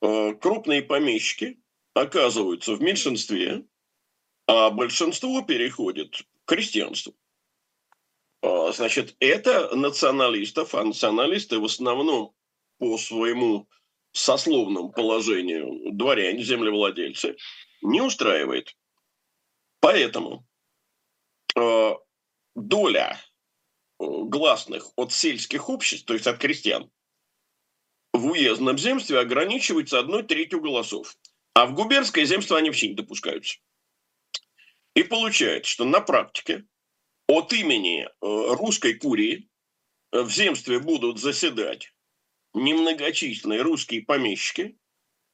[0.00, 1.60] крупные помещики
[1.94, 3.64] оказываются в меньшинстве,
[4.46, 7.14] а большинство переходит к крестьянству.
[8.42, 12.34] А, значит, это националистов, а националисты в основном
[12.78, 13.68] по своему
[14.12, 17.36] сословному положению дворяне, землевладельцы,
[17.82, 18.76] не устраивает.
[19.80, 20.46] Поэтому
[21.56, 21.90] э,
[22.54, 23.20] доля
[24.00, 26.90] э, гласных от сельских обществ, то есть от крестьян,
[28.12, 31.16] в уездном земстве ограничивается одной третью голосов.
[31.54, 33.58] А в губернское земство они вообще не допускаются.
[34.94, 36.64] И получается, что на практике
[37.28, 39.48] от имени э, русской курии
[40.12, 41.92] э, в земстве будут заседать
[42.54, 44.76] немногочисленные русские помещики,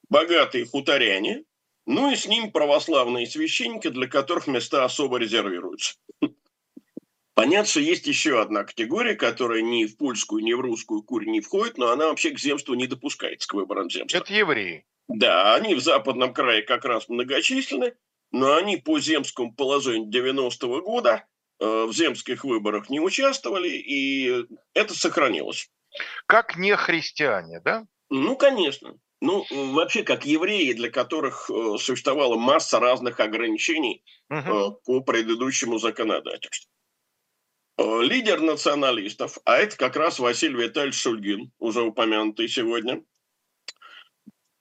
[0.09, 1.45] богатые хуторяне,
[1.87, 5.95] ну и с ним православные священники, для которых места особо резервируются.
[7.35, 11.41] Понятно, что есть еще одна категория, которая ни в польскую, ни в русскую курь не
[11.41, 14.19] входит, но она вообще к земству не допускается, к выборам земства.
[14.19, 14.87] Это евреи.
[15.09, 17.95] Да, они в западном крае как раз многочисленны,
[18.31, 21.27] но они по земскому положению 90-го года
[21.65, 25.71] в земских выборах не участвовали, и это сохранилось.
[26.27, 27.87] Как не христиане, да?
[28.11, 28.99] Ну, конечно.
[29.21, 34.39] Ну, вообще, как евреи, для которых э, существовала масса разных ограничений угу.
[34.39, 36.71] э, по предыдущему законодательству.
[37.79, 43.03] Э, лидер националистов, а это как раз Василий Витальевич Шульгин, уже упомянутый сегодня,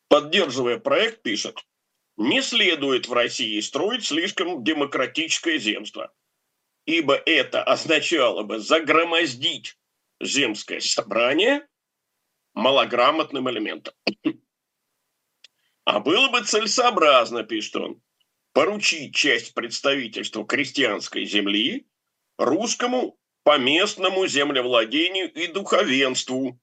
[0.08, 1.58] поддерживая проект, пишет,
[2.16, 6.14] не следует в России строить слишком демократическое земство,
[6.86, 9.78] ибо это означало бы загромоздить
[10.22, 11.68] земское собрание
[12.54, 13.94] малограмотным элементом.
[15.86, 18.02] А было бы целесообразно, пишет он,
[18.54, 21.86] поручить часть представительства крестьянской земли
[22.38, 26.58] русскому поместному землевладению и духовенству,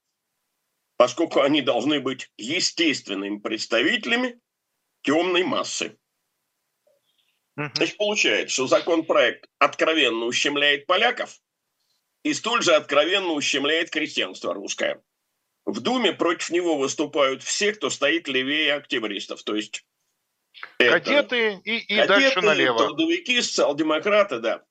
[0.97, 4.41] поскольку они должны быть естественными представителями
[5.03, 6.00] темной массы.
[7.75, 11.41] Значит, получается, что законопроект откровенно ущемляет поляков
[12.23, 15.03] и столь же откровенно ущемляет крестьянство русское.
[15.67, 19.43] В Думе против него выступают все, кто стоит левее октябристов.
[19.43, 19.85] То есть
[20.79, 22.79] кадеты и, и кадеты, дальше налево.
[22.79, 24.65] Трудовики, социал-демократы, да.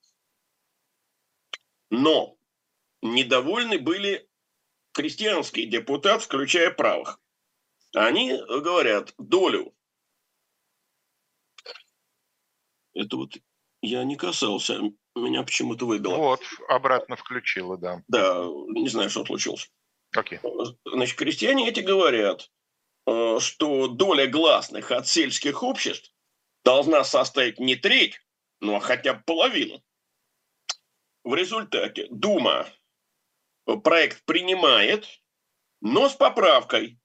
[1.90, 2.36] Но
[3.02, 4.28] недовольны были
[4.92, 7.20] крестьянские депутаты, включая правых.
[7.94, 9.74] Они говорят, долю.
[13.10, 13.36] Это вот
[13.82, 14.78] я не касался,
[15.16, 16.14] меня почему-то выбило.
[16.14, 18.04] Вот, обратно включила, да.
[18.06, 19.68] Да, не знаю, что случилось.
[20.16, 20.38] Okay.
[20.84, 22.52] Значит, крестьяне эти говорят,
[23.08, 26.12] э, что доля гласных от сельских обществ
[26.64, 28.20] должна составить не треть,
[28.60, 29.82] но хотя бы половину.
[31.24, 32.68] В результате Дума
[33.82, 35.04] проект принимает,
[35.80, 37.00] но с поправкой.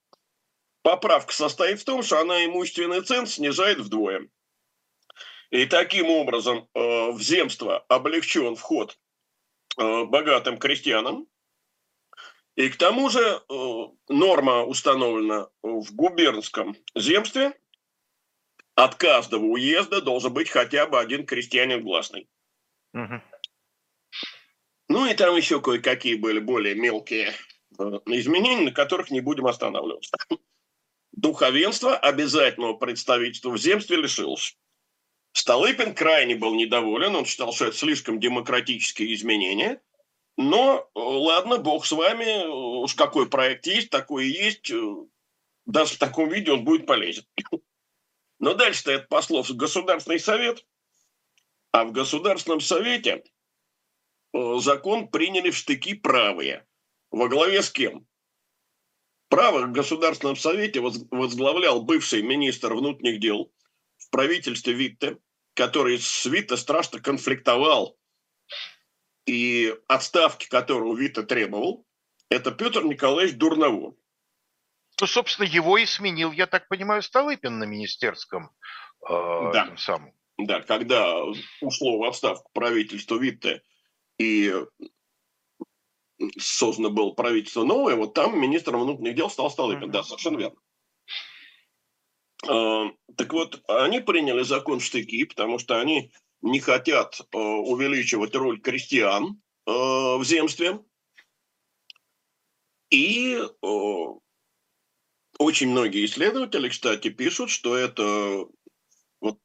[0.84, 4.30] Поправка состоит в том, что она имущественный ценз снижает вдвое.
[5.56, 9.00] И таким образом э, в земство облегчен вход
[9.78, 11.30] э, богатым крестьянам.
[12.58, 17.58] И к тому же э, норма установлена в губернском земстве.
[18.76, 22.28] От каждого уезда должен быть хотя бы один крестьянин гласный.
[22.94, 23.22] Угу.
[24.90, 27.32] Ну и там еще кое-какие были более мелкие
[28.08, 30.18] изменения, на которых не будем останавливаться.
[31.14, 34.58] Духовенство обязательного представительства в земстве лишилось.
[35.38, 39.82] Столыпин крайне был недоволен, он считал, что это слишком демократические изменения.
[40.38, 42.46] Но э, ладно, бог с вами,
[42.84, 44.72] уж какой проект есть, такой и есть.
[44.72, 44.96] Э,
[45.66, 47.26] даже в таком виде он будет полезен.
[48.40, 50.66] Но дальше-то это послов Государственный совет.
[51.72, 53.24] А в Государственном совете
[54.36, 56.66] Э, закон приняли в штыки правые.
[57.10, 58.06] Во главе с кем?
[59.30, 63.52] Право в Государственном Совете возглавлял бывший министр внутренних дел
[63.98, 65.18] в правительстве Витте,
[65.56, 67.98] который с Витте страшно конфликтовал,
[69.26, 71.86] и отставки которого Витте требовал,
[72.30, 73.96] это Петр Николаевич Дурново.
[75.02, 78.52] Ну, собственно, его и сменил, я так понимаю, Столыпин на министерском
[79.10, 79.76] э, да.
[79.78, 80.14] самом.
[80.38, 81.24] Да, когда
[81.62, 83.64] ушло в отставку правительство Витте–
[84.18, 84.54] и
[86.40, 89.90] создано было правительство новое, вот там министром внутренних дел стал Столыпин.
[89.90, 89.92] Mm-hmm.
[89.92, 90.58] Да, совершенно верно.
[92.48, 98.36] А, так вот, они приняли закон в штыки, потому что они не хотят а, увеличивать
[98.36, 100.80] роль крестьян а, в земстве.
[102.92, 103.42] И
[105.38, 108.46] очень многие исследователи, кстати, пишут, что это
[109.20, 109.40] вот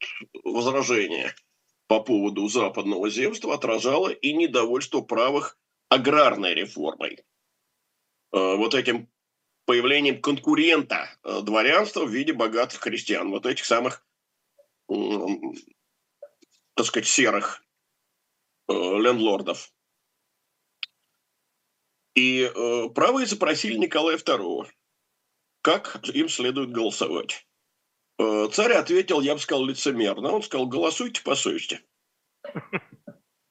[0.45, 1.35] возражение–
[1.91, 5.59] по поводу западного земства отражало и недовольство правых
[5.89, 7.19] аграрной реформой.
[8.33, 9.09] Э, вот этим
[9.65, 14.05] появлением конкурента э, дворянства в виде богатых крестьян, вот этих самых,
[14.89, 17.65] так сказать, серых
[18.69, 19.73] э, лендлордов.
[22.17, 22.51] И
[22.95, 24.67] правые запросили Николая II,
[25.63, 27.47] как им следует голосовать.
[28.21, 30.31] Э, царь ответил, я бы сказал, лицемерно.
[30.31, 31.81] Он сказал, голосуйте по совести.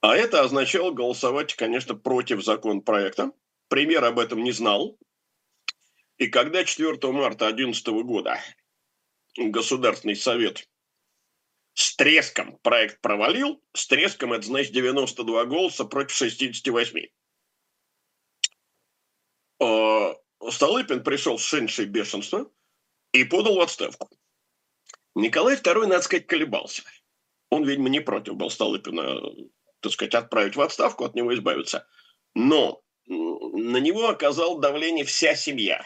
[0.02, 3.32] А это означало голосовать, конечно, против законопроекта.
[3.68, 4.98] Премьер об этом не знал.
[6.20, 8.40] И когда 4 марта 2011 года
[9.38, 10.70] Государственный совет
[11.74, 17.08] с треском проект провалил, с треском это значит 92 голоса против 68.
[19.62, 20.14] Э,
[20.50, 22.52] Столыпин пришел в шеншее бешенство
[23.14, 24.10] и подал в отставку.
[25.16, 26.84] Николай II, надо сказать, колебался.
[27.50, 29.22] Он, видимо, не против был Столыпина,
[29.80, 31.88] так сказать, отправить в отставку, от него избавиться.
[32.36, 35.86] Но на него оказал давление вся семья.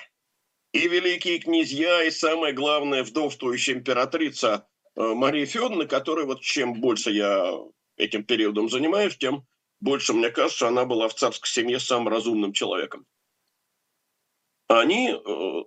[0.73, 7.11] И великие князья, и самое главное, вдовствующая императрица э, Мария Федоровна, которая вот чем больше
[7.11, 7.59] я
[7.95, 9.45] этим периодом занимаюсь, тем
[9.79, 13.05] больше мне кажется, она была в царской семье самым разумным человеком.
[14.67, 15.63] Они э,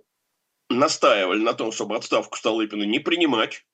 [0.69, 3.65] настаивали на том, чтобы отставку Столыпина не принимать,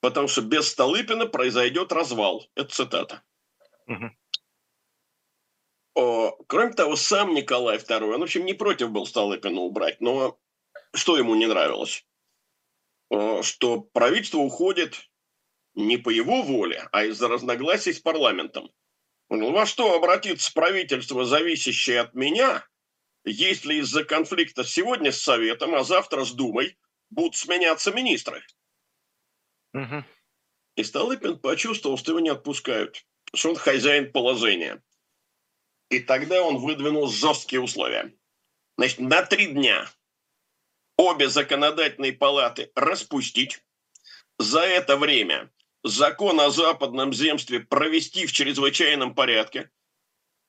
[0.00, 2.48] потому что без Столыпина произойдет развал.
[2.56, 3.22] Это цитата.
[3.86, 4.10] Угу.
[6.48, 10.38] Кроме того, сам Николай II, он, в общем, не против был Столыпина убрать, но
[10.94, 12.06] что ему не нравилось?
[13.42, 15.10] Что правительство уходит
[15.74, 18.70] не по его воле, а из-за разногласий с парламентом.
[19.28, 22.66] Он во что обратится правительство, зависящее от меня,
[23.24, 26.78] если из-за конфликта сегодня с Советом, а завтра с Думой
[27.10, 28.44] будут сменяться министры?
[29.72, 30.04] Угу.
[30.76, 34.82] И Столыпин почувствовал, что его не отпускают, что он хозяин положения.
[35.88, 38.14] И тогда он выдвинул жесткие условия.
[38.76, 39.90] Значит, на три дня
[41.02, 43.62] обе законодательные палаты распустить.
[44.38, 45.50] За это время
[45.82, 49.70] закон о западном земстве провести в чрезвычайном порядке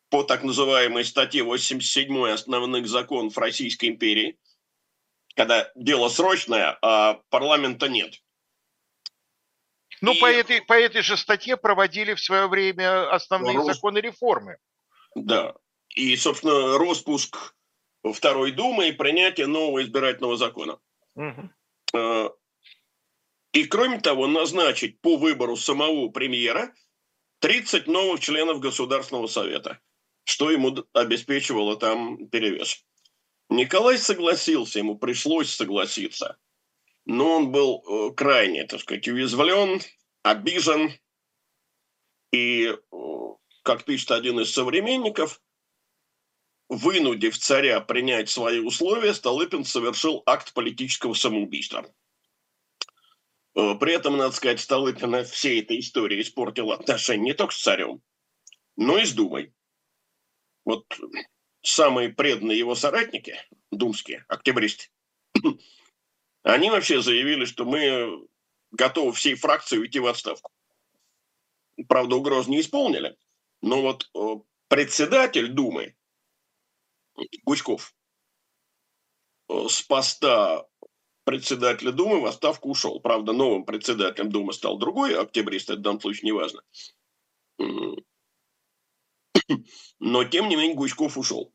[0.10, 4.38] по так называемой статье 87 основных законов Российской империи,
[5.36, 8.22] когда дело срочное, а парламента нет.
[10.02, 10.20] Ну, и...
[10.20, 13.68] по, этой, по этой же статье проводили в свое время основные Рос...
[13.68, 14.58] законы реформы.
[15.16, 15.56] Да.
[15.96, 17.56] И, собственно, распуск
[18.04, 20.80] Второй Думы и принятие нового избирательного закона.
[21.16, 22.38] Угу.
[23.54, 26.74] И, кроме того, назначить по выбору самого премьера
[27.40, 29.80] 30 новых членов Государственного Совета,
[30.24, 32.84] что ему обеспечивало там перевес.
[33.50, 36.38] Николай согласился, ему пришлось согласиться,
[37.06, 39.82] но он был э, крайне, так сказать, уязвлен,
[40.24, 40.94] обижен,
[42.32, 42.76] и
[43.64, 45.42] как пишет один из современников,
[46.76, 51.86] вынудив царя принять свои условия, Столыпин совершил акт политического самоубийства.
[53.56, 58.02] Э, при этом, надо сказать, Столыпин всей этой истории испортил отношения не только с царем,
[58.76, 59.54] но и с Думой.
[60.66, 60.86] Вот
[61.62, 63.38] самые преданные его соратники,
[63.72, 64.88] думские, октябристы,
[66.44, 68.28] они вообще заявили, что мы
[68.72, 70.52] готовы всей фракции уйти в отставку.
[71.88, 73.18] Правда, угроз не исполнили,
[73.62, 74.36] но вот э,
[74.68, 75.96] председатель Думы
[77.44, 77.94] Гучков
[79.50, 80.66] э, с поста
[81.24, 83.00] председателя Думы в отставку ушел.
[83.00, 86.62] Правда, новым председателем Думы стал другой октябрист, это в данном случае не важно.
[90.00, 91.54] Но, тем не менее, Гучков ушел.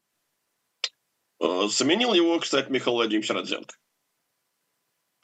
[1.41, 3.77] Э, заменил его, кстати, Михаил Владимирович Родзенко.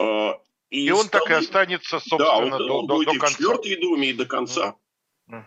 [0.00, 0.32] Э,
[0.70, 1.22] и, и он стал...
[1.22, 3.26] так и останется, собственно, да, он, до, он до, будет до конца.
[3.26, 4.76] в четвертой Думе и до конца.
[5.30, 5.44] Uh-huh.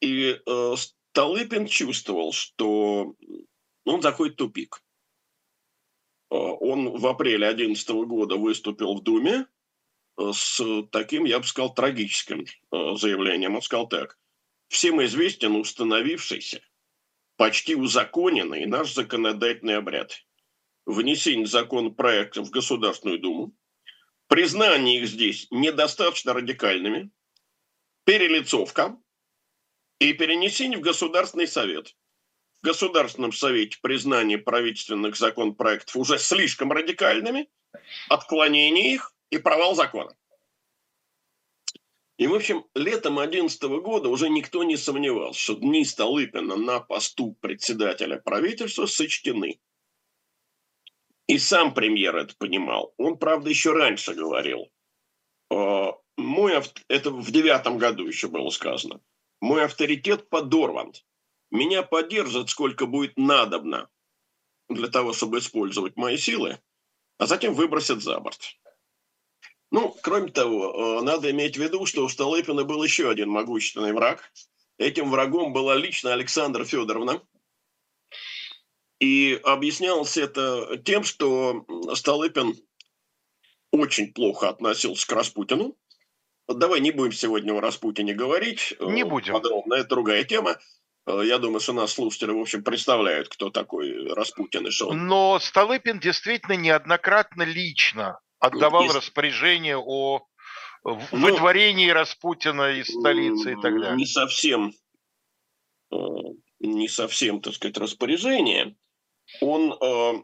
[0.00, 3.14] И э, Столыпин чувствовал, что
[3.84, 4.82] он заходит в тупик.
[6.30, 9.46] Э, он в апреле 2011 года выступил в Думе
[10.18, 13.56] э, с таким, я бы сказал, трагическим э, заявлением.
[13.56, 14.18] Он сказал так.
[14.68, 16.62] Всем известен установившийся,
[17.36, 20.24] почти узаконенный наш законодательный обряд.
[20.86, 23.54] Внесение законопроектов в Государственную Думу,
[24.28, 27.10] признание их здесь недостаточно радикальными,
[28.04, 28.98] перелицовка
[30.00, 31.94] и перенесение в Государственный Совет–
[32.62, 37.48] в Государственном Совете признание правительственных законопроектов уже слишком радикальными,
[38.08, 40.14] отклонение их и провал закона.
[42.18, 47.36] И, в общем, летом 2011 года уже никто не сомневался, что дни Столыпина на посту
[47.40, 49.60] председателя правительства сочтены.
[51.26, 52.94] И сам премьер это понимал.
[52.96, 54.70] Он, правда, еще раньше говорил.
[55.50, 59.00] «Э, мой, это в девятом году еще было сказано.
[59.40, 60.92] Мой авторитет подорван
[61.52, 63.88] меня поддержат, сколько будет надобно
[64.68, 66.58] для того, чтобы использовать мои силы,
[67.18, 68.56] а затем выбросят за борт.
[69.70, 73.92] Ну, кроме того, э, надо иметь в виду, что у Столыпина был еще один могущественный
[73.92, 74.32] враг.
[74.78, 77.22] Этим врагом была лично Александра Федоровна.
[78.98, 82.54] И объяснялось это тем, что Столыпин
[83.72, 85.76] очень плохо относился к Распутину.
[86.48, 88.74] Давай не будем сегодня о Распутине говорить.
[88.80, 89.34] Не будем.
[89.34, 90.58] Подробно, это другая тема.
[91.06, 95.06] Э, я думаю, что нас слушатели, в общем, представляют, кто такой Распутин и что он.
[95.06, 98.96] Но Столыпин действительно неоднократно лично отдавал Есть...
[98.96, 100.26] распоряжение о
[100.84, 103.96] ну, выдворении ну, Распутина из столицы и так далее.
[103.96, 104.74] Не совсем,
[105.92, 105.96] э,
[106.60, 108.76] не совсем, так сказать, распоряжение.
[109.40, 110.22] Он, э,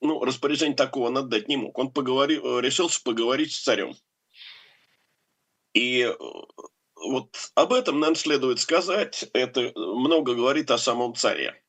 [0.00, 1.78] ну, распоряжение такого он отдать не мог.
[1.78, 3.94] Он поговорил, решился поговорить с царем.
[5.74, 6.14] И
[7.04, 9.28] вот об этом нам следует сказать.
[9.32, 11.62] Это много говорит о самом царе.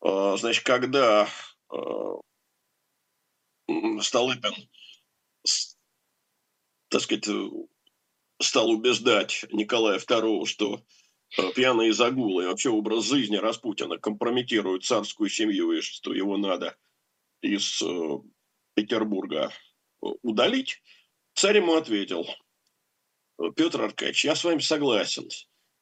[0.00, 1.28] А, значит, когда
[1.68, 2.20] а,
[4.00, 4.68] Столыпин,
[6.88, 7.28] так сказать,
[8.40, 10.82] стал убеждать Николая II, что
[11.38, 16.76] э, пьяные загулы и вообще образ жизни Распутина компрометируют царскую семью и что его надо
[17.40, 17.82] из
[18.74, 19.52] Петербурга
[20.00, 20.82] удалить,
[21.34, 22.26] царь ему ответил,
[23.54, 25.28] Петр Аркадьевич, я с вами согласен,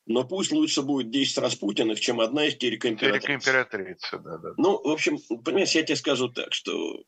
[0.07, 3.26] но пусть лучше будет 10 Распутиных, чем одна истерика императрицы.
[3.26, 4.55] Истерика императрицы, да, да.
[4.57, 7.05] Ну, в общем, понимаешь, я тебе скажу так, что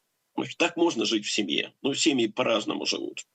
[0.58, 1.74] так можно жить в семье.
[1.82, 3.26] Ну, семьи по-разному живут.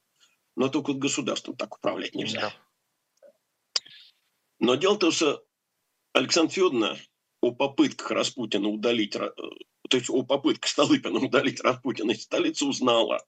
[0.56, 2.42] Но только государством так управлять нельзя.
[2.42, 2.54] Да.
[4.60, 5.44] Но дело в том, что
[6.14, 6.98] Александр Федоровна
[7.42, 9.32] о попытках Распутина удалить, э,
[9.90, 13.26] то есть о попытках Столыпина удалить Распутина из столицы узнала.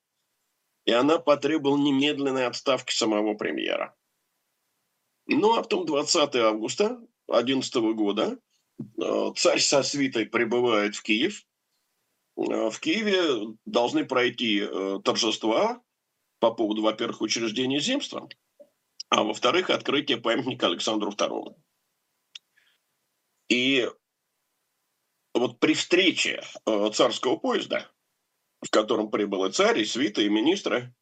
[0.86, 3.96] И она потребовала немедленной отставки самого премьера.
[5.28, 8.38] Ну, а потом 20 августа 2011 года
[8.80, 11.46] э, царь со свитой прибывает в Киев.
[12.36, 15.82] Э, в Киеве должны пройти э, торжества
[16.40, 18.28] по поводу, во-первых, учреждения земства,
[19.08, 21.56] а во-вторых, открытие памятника Александру II.
[23.48, 23.90] И
[25.34, 27.93] вот при встрече царского поезда,
[28.64, 30.94] в котором прибыл и царь, и свита, и министры,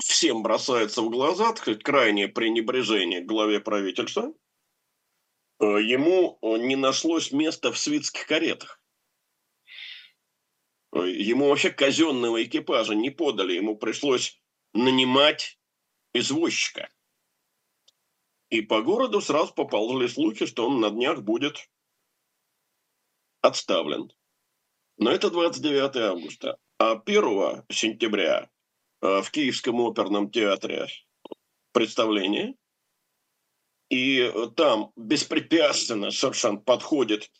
[0.00, 4.32] всем бросается в глаза, крайнее пренебрежение к главе правительства,
[5.60, 8.82] э, ему э, не нашлось места в свитских каретах.
[10.92, 14.40] Э, ему вообще казенного экипажа не подали, ему пришлось
[14.72, 15.58] нанимать
[16.14, 16.90] извозчика.
[18.48, 21.70] И по городу сразу поползли слухи, что он на днях будет
[23.42, 24.12] отставлен.
[25.00, 26.56] Но это 29 августа.
[26.78, 28.48] А 1 сентября
[29.02, 30.86] Э, в Киевском оперном театре
[31.72, 32.54] представление.
[33.88, 37.30] И э, там беспрепятственно совершенно подходит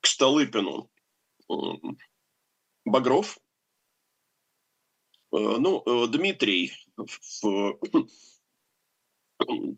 [0.00, 0.88] к Столыпину
[2.84, 3.38] Багров.
[5.32, 7.78] Э, ну, Дмитрий в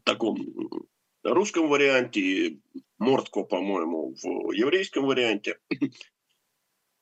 [0.05, 0.36] таком
[1.22, 2.61] русском варианте,
[2.98, 5.59] Мортко, по-моему, в еврейском варианте.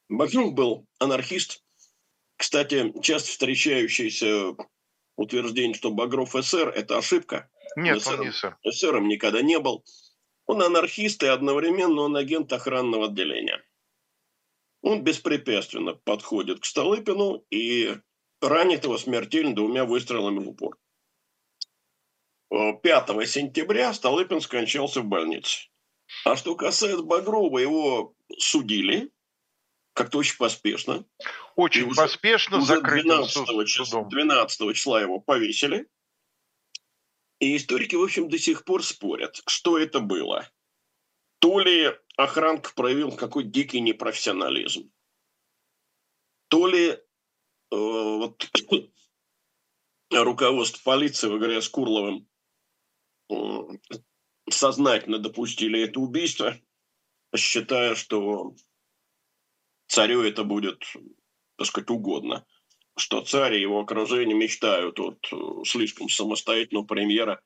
[0.08, 1.62] Багров был анархист,
[2.36, 4.56] кстати, часто встречающееся
[5.16, 7.50] утверждение, что Багров СССР– это ошибка.
[7.76, 8.58] Нет, он, он не СССР.
[8.64, 9.84] СССРом никогда не был.
[10.46, 13.62] Он анархист и одновременно он агент охранного отделения.
[14.80, 17.96] Он беспрепятственно подходит к Столыпину и
[18.40, 20.78] ранит его смертельно двумя выстрелами в упор.
[22.50, 25.68] 5 сентября Столыпин скончался в больнице.
[26.24, 29.10] А что касается Багрова, его судили,
[29.98, 31.04] как-то очень поспешно.
[31.56, 35.88] Очень уже, поспешно, уже 12 числа, 12 числа его повесили.
[37.40, 40.48] И историки, в общем, до сих пор спорят, что это было.
[41.40, 44.92] То ли охранка проявил какой дикий непрофессионализм,
[46.46, 47.00] то ли э,
[47.70, 48.48] вот,
[50.12, 52.28] руководство полиции во главе с Курловым
[53.30, 53.34] э,
[54.48, 56.56] сознательно допустили это убийство,
[57.34, 58.54] считая, что
[59.88, 60.84] царю это будет,
[61.56, 62.46] так сказать, угодно.
[62.96, 67.40] Что царь и его окружение мечтают от э, слишком самостоятельного премьера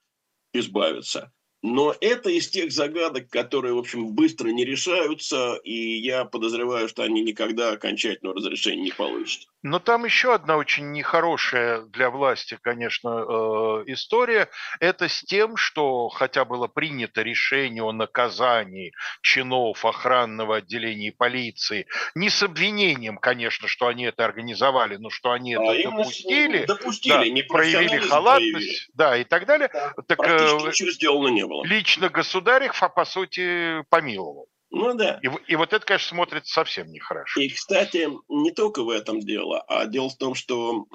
[0.55, 1.33] избавиться.
[1.63, 7.05] Но это из тех загадок, которые, в общем, быстро не решаются, и я подозреваю, что
[7.05, 9.47] они никогда окончательного разрешения не получат.
[9.63, 14.49] Но там еще одна очень нехорошая для власти, конечно, э, история.
[14.81, 18.93] Это с тем, что хотя было принято решение о наказании
[19.23, 21.87] чинов охранного отделения полиции,
[22.17, 27.13] не с обвинением, конечно, что они это организовали, но что они а это допустили, допустили
[27.13, 28.91] да, не проявили халатность, проявили.
[28.95, 29.71] да, и так далее.
[29.73, 31.65] Да, так, э, ничего сделано не было.
[31.65, 34.49] Лично государь их, по сути, помиловал.
[34.73, 35.21] Ну да.
[35.23, 37.41] И, и вот это, конечно, смотрится совсем нехорошо.
[37.41, 40.87] И, кстати, не только в этом дело, а дело в том, что,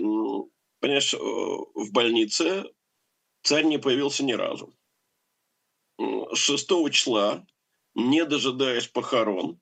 [0.80, 2.66] понимаешь, э, в больнице
[3.44, 4.74] царь не появился ни разу.
[6.34, 7.46] 6 числа,
[7.94, 9.60] не дожидаясь похорон,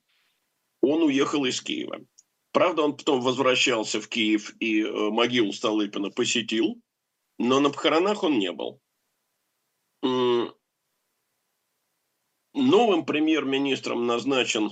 [0.81, 1.99] он уехал из Киева.
[2.53, 6.81] Правда, он потом возвращался в Киев и э, могилу Столыпина посетил,
[7.37, 8.79] но на похоронах он не был.
[12.65, 14.71] Новым премьер-министром назначен э,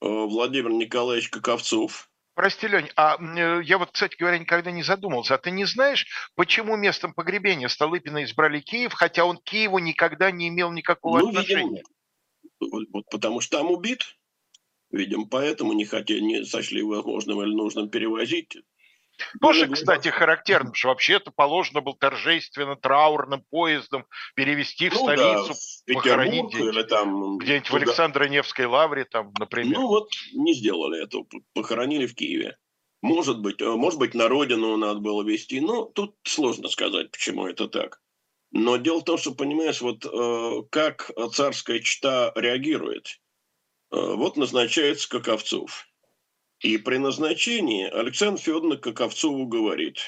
[0.00, 2.10] Владимир Николаевич Каковцов.
[2.34, 5.34] Прости, Лень, а э, я вот, кстати говоря, никогда не задумался.
[5.34, 10.30] А ты не знаешь, почему местом погребения Столыпина избрали Киев, хотя он к Киеву никогда
[10.30, 11.82] не имел никакого ну, отношения?
[12.60, 14.16] Видимо, вот потому что там убит.
[14.90, 18.56] Видимо, поэтому не хотели, не сочли возможным или нужным перевозить.
[19.40, 25.48] Тоже, кстати, характерно, что вообще это положено было торжественно, траурным поездом перевести в ну, столицу,
[25.48, 27.78] да, в похоронить или там где-нибудь туда.
[27.78, 29.78] в Александро-Невской лавре, там, например.
[29.78, 31.18] Ну вот не сделали это,
[31.54, 32.56] похоронили в Киеве.
[33.02, 37.46] Может быть, э, может быть, на родину надо было вести, но тут сложно сказать, почему
[37.46, 38.00] это так.
[38.52, 43.20] Но дело в том, что, понимаешь, вот э, как царская чита реагирует.
[43.92, 45.86] Э, вот назначается Каковцов.
[46.66, 50.00] И при назначении Александр Федоровна Каковцову говорит,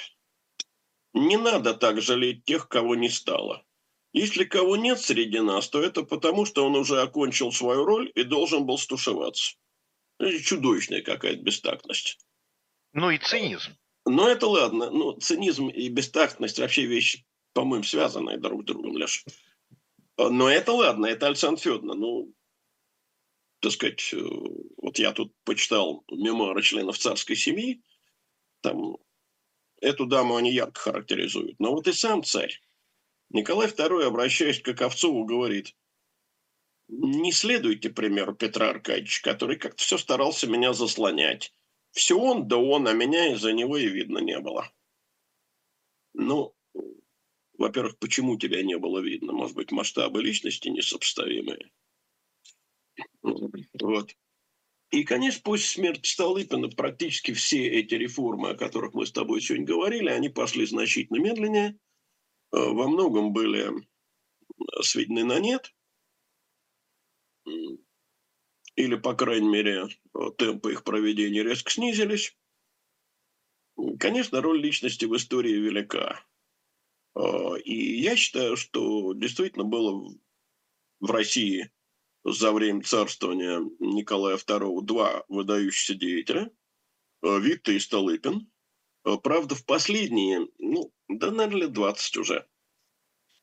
[1.14, 3.64] не надо так жалеть тех, кого не стало.
[4.12, 8.24] Если кого нет среди нас, то это потому, что он уже окончил свою роль и
[8.24, 9.54] должен был стушеваться.
[10.18, 12.18] Это чудовищная какая-то бестактность.
[12.92, 13.76] Ну и цинизм.
[14.04, 14.90] Ну это ладно.
[14.90, 19.22] Ну, цинизм и бестактность вообще вещи, по-моему, связанные друг с другом, Леша.
[20.16, 21.94] Но это ладно, это Александр Федоровна.
[21.94, 22.34] Ну,
[23.60, 24.18] так сказать, э,
[24.76, 27.82] вот я тут почитал мемуары членов царской семьи,
[28.60, 28.96] там
[29.80, 31.58] эту даму они ярко характеризуют.
[31.58, 32.60] Но вот и сам царь,
[33.30, 35.76] Николай II, обращаясь к Ковцову, говорит,
[36.88, 41.52] не следуйте примеру Петра Аркадьевича, который как-то все старался меня заслонять.
[41.92, 44.70] Все он, да он, а меня из-за него и видно не было.
[46.14, 46.54] Ну,
[47.58, 49.32] во-первых, почему тебя не было видно?
[49.32, 51.70] Может быть, масштабы личности несопоставимые?
[53.80, 54.14] Вот.
[54.90, 59.66] И, конечно, после смерти Столыпина практически все эти реформы, о которых мы с тобой сегодня
[59.66, 61.78] говорили, они пошли значительно медленнее,
[62.52, 63.70] э, во многом были
[64.82, 65.74] сведены на нет,
[68.76, 69.88] или, по крайней мере,
[70.36, 72.36] темпы их проведения резко снизились.
[73.98, 76.24] Конечно, роль личности в истории велика.
[77.14, 80.14] Э, и я считаю, что действительно было
[81.00, 81.70] в России
[82.24, 86.50] за время царствования Николая II два выдающихся деятеля,
[87.22, 88.50] э, Витта и Столыпин.
[89.04, 92.46] Э, правда, в последние, ну, да, наверное, лет 20 уже.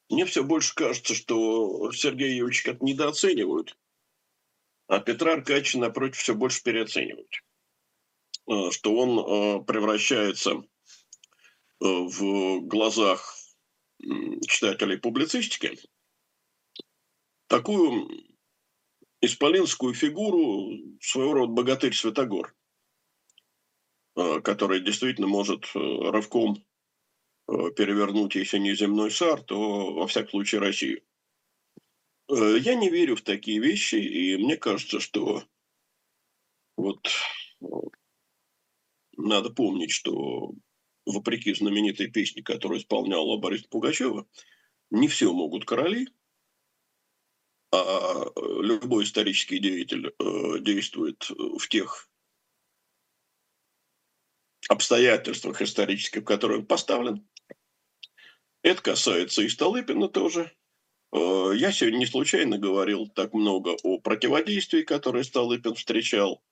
[0.09, 3.75] Мне все больше кажется, что Сергея Юрьевича как недооценивают,
[4.87, 7.43] а Петра Аркадьевича, напротив, все больше переоценивают.
[8.47, 10.63] Э, что он превращается
[11.79, 13.35] в глазах
[14.47, 15.77] читателей публицистики
[17.47, 18.09] такую
[19.21, 22.55] исполинскую фигуру, своего рода богатырь Святогор,
[24.15, 26.65] э, который действительно может э, рывком
[27.47, 31.01] э, перевернуть, если не земной шар, то, во всяком случае, Россию.
[32.27, 35.43] Я не верю в такие вещи, и мне кажется, что
[36.75, 37.07] вот
[39.15, 40.53] надо помнить, что
[41.05, 44.27] вопреки знаменитой песне, которую исполняла Борис Пугачева,
[44.89, 46.07] не все могут короли–
[47.75, 52.09] а любой исторический деятель э, действует в тех
[54.67, 57.27] обстоятельствах исторических, в которые он поставлен.
[58.61, 60.51] Это касается и Столыпина тоже.
[61.11, 66.43] Э, я сегодня не случайно говорил так много о противодействии, которое Столыпин встречал.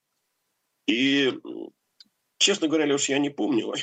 [0.88, 1.34] И,
[2.38, 3.74] честно говоря, Леш, я не помню,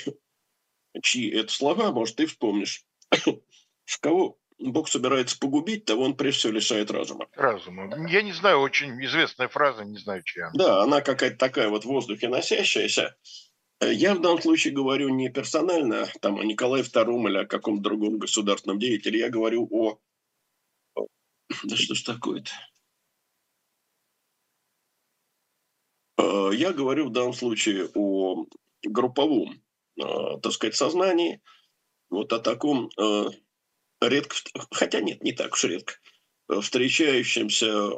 [1.02, 2.84] чьи это слова, может, ты вспомнишь.
[3.84, 7.26] В кого Бог собирается погубить, того он прежде всего лишает разума.
[7.34, 8.08] Разума.
[8.08, 10.50] Я не знаю, очень известная фраза, не знаю, чья.
[10.54, 13.16] Да, она какая-то такая вот в воздухе носящаяся.
[13.80, 18.18] Я в данном случае говорю не персонально там, о Николае II или о каком-то другом
[18.18, 19.18] государственном деятеле.
[19.18, 19.98] Я говорю о...
[21.64, 22.52] Да что ж такое-то?
[26.18, 28.46] Э, я говорю в данном случае о
[28.82, 29.62] групповом,
[29.98, 31.40] э, так сказать, сознании,
[32.10, 33.30] вот о таком э,
[34.00, 34.36] редко,
[34.70, 35.94] хотя нет, не так уж редко,
[36.48, 37.90] э, встречающемся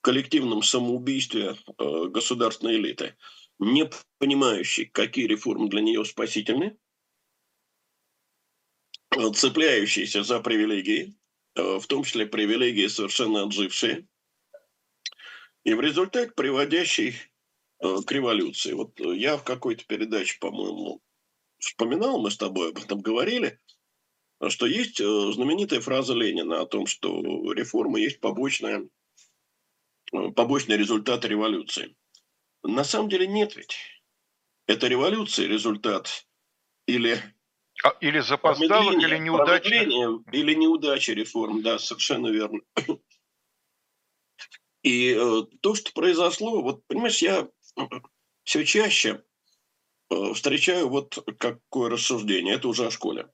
[0.00, 3.16] коллективном самоубийстве э, государственной элиты,
[3.58, 6.76] не понимающей, какие реформы для нее спасительны,
[9.16, 11.14] э, цепляющиеся за привилегии,
[11.54, 14.06] в том числе привилегии совершенно отжившие,
[15.64, 17.14] и в результате приводящий
[17.78, 18.72] к революции.
[18.72, 21.02] Вот я в какой-то передаче, по-моему,
[21.58, 23.60] вспоминал, мы с тобой об этом говорили–
[24.50, 28.88] что есть э, знаменитая фраза Ленина о том, что реформа есть побочная,
[30.12, 31.96] э, побочный результат революции.
[32.62, 33.76] На самом деле нет ведь.
[34.66, 36.26] Это революция результат
[36.86, 37.20] или
[37.84, 39.72] а, или запоздалых, или неудачи.
[40.32, 42.60] Или неудачи реформ, да, совершенно верно.
[44.82, 47.48] И э, то, что произошло, вот, понимаешь, я
[48.42, 49.22] все чаще
[50.10, 53.28] э, встречаю вот какое рассуждение, это уже о школе.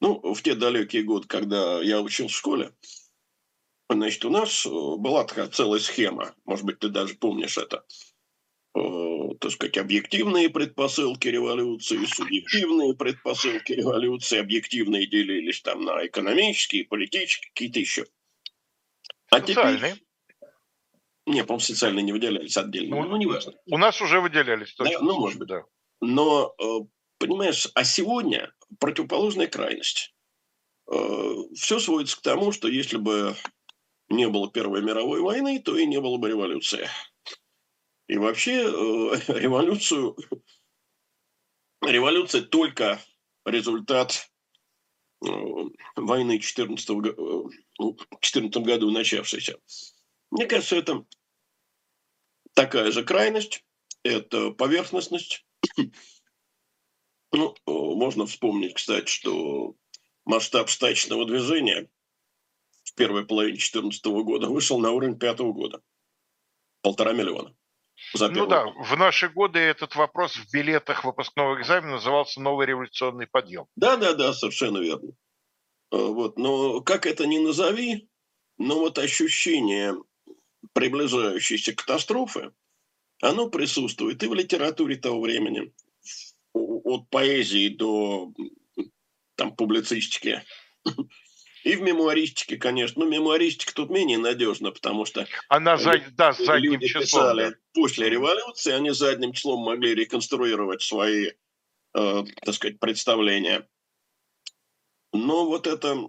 [0.00, 2.72] Ну, в те далекие годы, когда я учился в школе,
[3.88, 7.84] значит, у нас э, была такая целая схема, может быть, ты даже помнишь это.
[8.74, 17.50] Э, так сказать, объективные предпосылки революции, субъективные предпосылки революции, объективные делились там на экономические, политические,
[17.52, 18.06] какие-то еще.
[19.30, 19.96] А социальные?
[19.96, 20.04] Теперь...
[21.26, 23.54] Не, по-моему, социальные не выделялись отдельно, ну, ну не важно.
[23.66, 24.98] У нас уже выделялись, точно.
[24.98, 25.48] Да, ну, может быть.
[25.48, 25.64] Да.
[26.00, 26.86] Но, э,
[27.20, 30.12] понимаешь, а сегодня противоположная крайность.
[30.90, 33.36] Э, Все сводится к тому, что если бы
[34.08, 36.88] не было Первой мировой войны, то и не было бы революции.
[38.08, 38.66] И вообще э,
[39.38, 40.16] революцию,
[41.82, 42.98] революция только
[43.44, 44.30] результат
[45.24, 45.28] э,
[45.96, 49.58] войны 14 в 14 году начавшейся.
[50.30, 51.04] Мне кажется, это
[52.54, 53.62] такая же крайность,
[54.04, 55.44] это поверхностность.
[57.32, 59.74] Ну, можно вспомнить, кстати, что
[60.24, 61.88] масштаб стачного движения
[62.84, 65.80] в первой половине 2014 года вышел на уровень пятого года.
[66.82, 67.54] Полтора миллиона.
[68.14, 73.66] ну да, в наши годы этот вопрос в билетах выпускного экзамена назывался «Новый революционный подъем».
[73.76, 75.12] Да-да-да, совершенно верно.
[75.90, 76.38] А, вот.
[76.38, 78.08] Но как это ни назови,
[78.58, 79.94] но вот ощущение
[80.72, 82.52] приближающейся катастрофы,
[83.22, 85.72] оно присутствует и в литературе того времени,
[86.52, 88.32] от поэзии до
[89.36, 90.42] там, публицистики,
[91.64, 93.04] и в мемуаристике, конечно.
[93.04, 97.56] Ну, мемуаристика тут менее надежна, потому что Она за, да, задним люди числом, писали да.
[97.74, 101.32] после революции, они задним числом могли реконструировать свои,
[101.94, 103.68] э, так сказать, представления.
[105.12, 106.08] Но вот это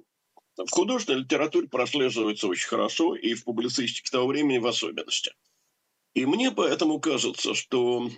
[0.58, 5.34] в художественной литературе прослеживается очень хорошо, и в публицистике того времени в особенности.
[6.14, 8.10] И мне поэтому кажется, что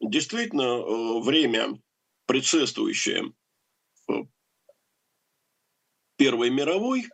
[0.00, 1.80] действительно э, время,
[2.26, 3.32] предшествующее
[4.08, 4.12] э,
[6.16, 7.06] Первой мировой,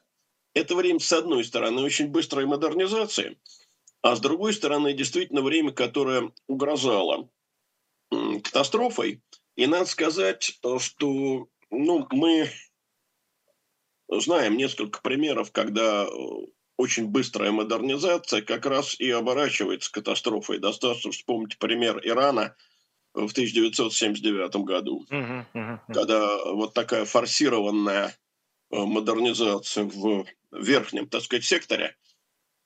[0.54, 3.38] это время, с одной стороны, очень быстрой модернизации,
[4.02, 7.28] а с другой стороны, действительно время, которое угрожало
[8.10, 9.22] катастрофой.
[9.56, 12.50] И надо сказать, что ну, мы
[14.08, 16.06] знаем несколько примеров, когда
[16.76, 20.58] очень быстрая модернизация как раз и оборачивается катастрофой.
[20.58, 22.56] Достаточно вспомнить пример Ирана
[23.14, 25.78] в 1979 году, uh-huh, uh-huh.
[25.92, 28.14] когда вот такая форсированная
[28.74, 31.96] Э, модернизации в верхнем, так сказать, секторе,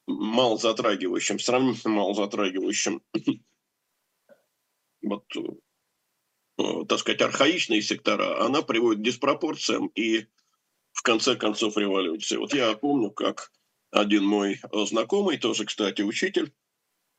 [0.06, 3.02] мало затрагивающим, сравнительно мало затрагивающим
[5.02, 10.26] вот, э, так сказать, архаичные сектора, она приводит к диспропорциям и
[10.92, 12.36] в конце концов революции.
[12.36, 13.52] Вот я помню, как
[13.90, 16.54] один мой знакомый, тоже, кстати, учитель,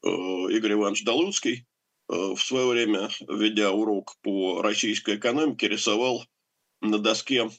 [0.04, 1.68] э, Игорь Иванович Долуцкий,
[2.10, 6.26] в свое время, ведя урок по российской экономике, рисовал
[6.82, 7.50] на доске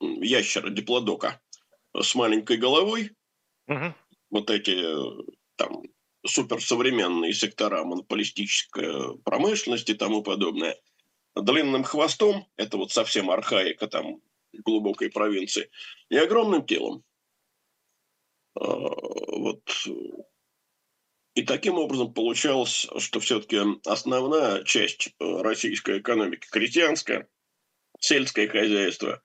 [0.00, 1.40] ящера, диплодока
[1.98, 3.12] с маленькой головой.
[3.68, 3.94] Угу.
[4.30, 4.78] Вот эти
[5.56, 5.82] там
[6.26, 10.78] суперсовременные сектора монополистической промышленности и тому подобное.
[11.34, 14.20] Длинным хвостом, это вот совсем архаика там
[14.52, 15.70] глубокой провинции,
[16.08, 17.04] и огромным телом.
[18.56, 19.62] А, вот.
[21.34, 27.28] И таким образом получалось, что все-таки основная часть российской экономики, крестьянская,
[28.00, 29.22] сельское хозяйство,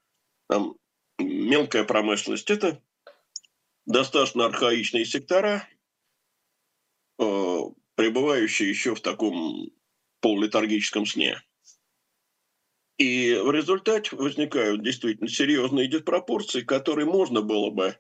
[0.48, 0.76] там,
[1.18, 2.82] мелкая промышленность– это
[3.86, 5.68] достаточно архаичные сектора,
[7.20, 7.60] э,
[7.96, 9.72] пребывающие еще в таком
[10.22, 11.42] полулетаргическом сне.
[12.98, 17.96] И в результате возникают действительно серьезные диспропорции, которые можно было бы э,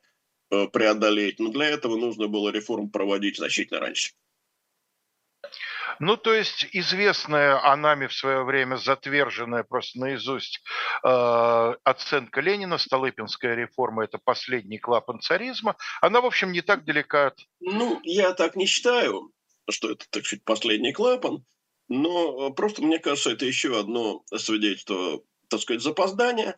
[0.49, 4.13] преодолеть, но для этого нужно было реформу проводить значительно раньше.
[5.99, 10.61] Ну, то есть известная, а нами в свое время затверженная просто наизусть
[11.03, 17.27] э, оценка Ленина, Столыпинская реформа– это последний клапан царизма, она, в общем, не так далека
[17.27, 17.39] от...
[17.61, 19.31] Ну, я так не считаю,
[19.69, 21.45] что это, так сказать, последний клапан,
[21.87, 26.57] но просто, мне кажется, это еще одно свидетельство, так сказать, запоздания,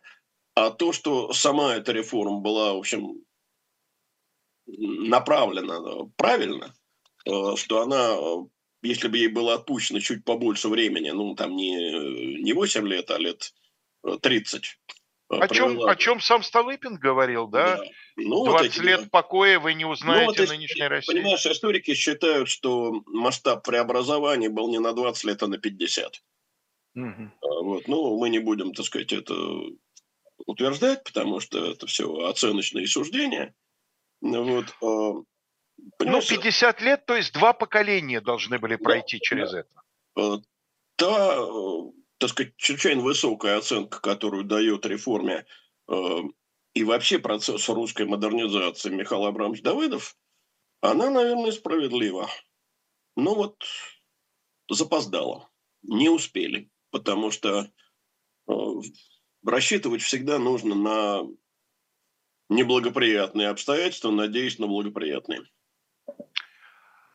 [0.54, 3.22] а то, что сама эта реформа была, в общем,
[4.76, 6.74] направлена правильно,
[7.26, 8.16] э, что она
[8.82, 13.18] если бы ей было отпущено чуть побольше времени, ну, там не, не 8 лет, а
[13.18, 13.52] лет
[14.20, 14.78] 30.
[15.30, 17.78] Э, о чем, о чем сам Столыпин говорил, да?
[17.78, 17.84] да.
[18.16, 19.08] Ну, 20 вот эти, лет да.
[19.10, 21.12] покоя вы не узнаете ну, вот нынешней России.
[21.12, 26.22] Понимаешь, историки считают, что масштаб преобразования был не на 20 лет, а на 50.
[26.94, 27.30] Угу.
[27.62, 27.88] Вот.
[27.88, 29.34] Ну, мы не будем, так сказать, это
[30.46, 33.54] утверждать, потому что это все оценочные суждения.
[34.20, 34.74] Вот.
[34.82, 35.22] А,
[36.00, 39.58] ну, 50 лет, то есть два поколения должны были пройти да, через да.
[39.60, 39.82] это.
[40.16, 40.38] Э,
[40.96, 41.46] та,
[42.18, 45.46] так сказать, чрезвычайно высокая оценка, которую дает реформе
[45.88, 46.18] э,
[46.74, 50.16] и вообще процессу русской модернизации Михаил Абрамович Давыдов,
[50.80, 52.28] она, наверное, справедлива.
[53.16, 53.64] Но вот
[54.70, 55.48] запоздало,
[55.82, 57.70] не успели, потому что
[59.44, 61.28] рассчитывать всегда нужно на
[62.48, 65.42] неблагоприятные обстоятельства, надеюсь на благоприятные.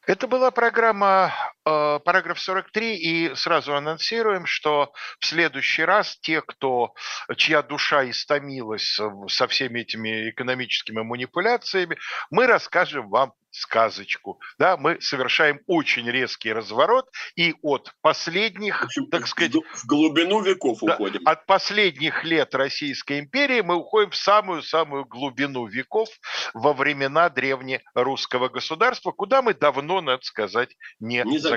[0.06, 1.32] Это была программа
[1.64, 6.94] параграф 43, и сразу анонсируем, что в следующий раз те, кто,
[7.36, 11.98] чья душа истомилась со всеми этими экономическими манипуляциями,
[12.30, 14.40] мы расскажем вам сказочку.
[14.58, 19.54] Да, мы совершаем очень резкий разворот и от последних, общем, так сказать...
[19.54, 21.22] В глубину веков да, уходим.
[21.26, 26.10] От последних лет Российской империи мы уходим в самую-самую глубину веков
[26.54, 31.53] во времена древнерусского государства, куда мы давно, надо сказать, не, не заглядывали.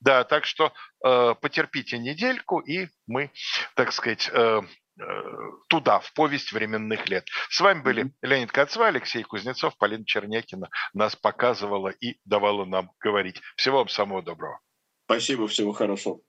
[0.00, 0.72] Да, так что
[1.04, 3.30] э, потерпите недельку, и мы,
[3.74, 4.60] так сказать, э,
[4.98, 5.22] Э,
[5.68, 7.26] туда, в повесть временных лет.
[7.50, 8.12] С вами были.
[8.22, 13.42] Леонид Кацва, Алексей Кузнецов, Полина Чернякина нас показывала и давала нам говорить.
[13.56, 14.60] Всего вам самого доброго.
[15.04, 16.20] Спасибо, всего хорошего.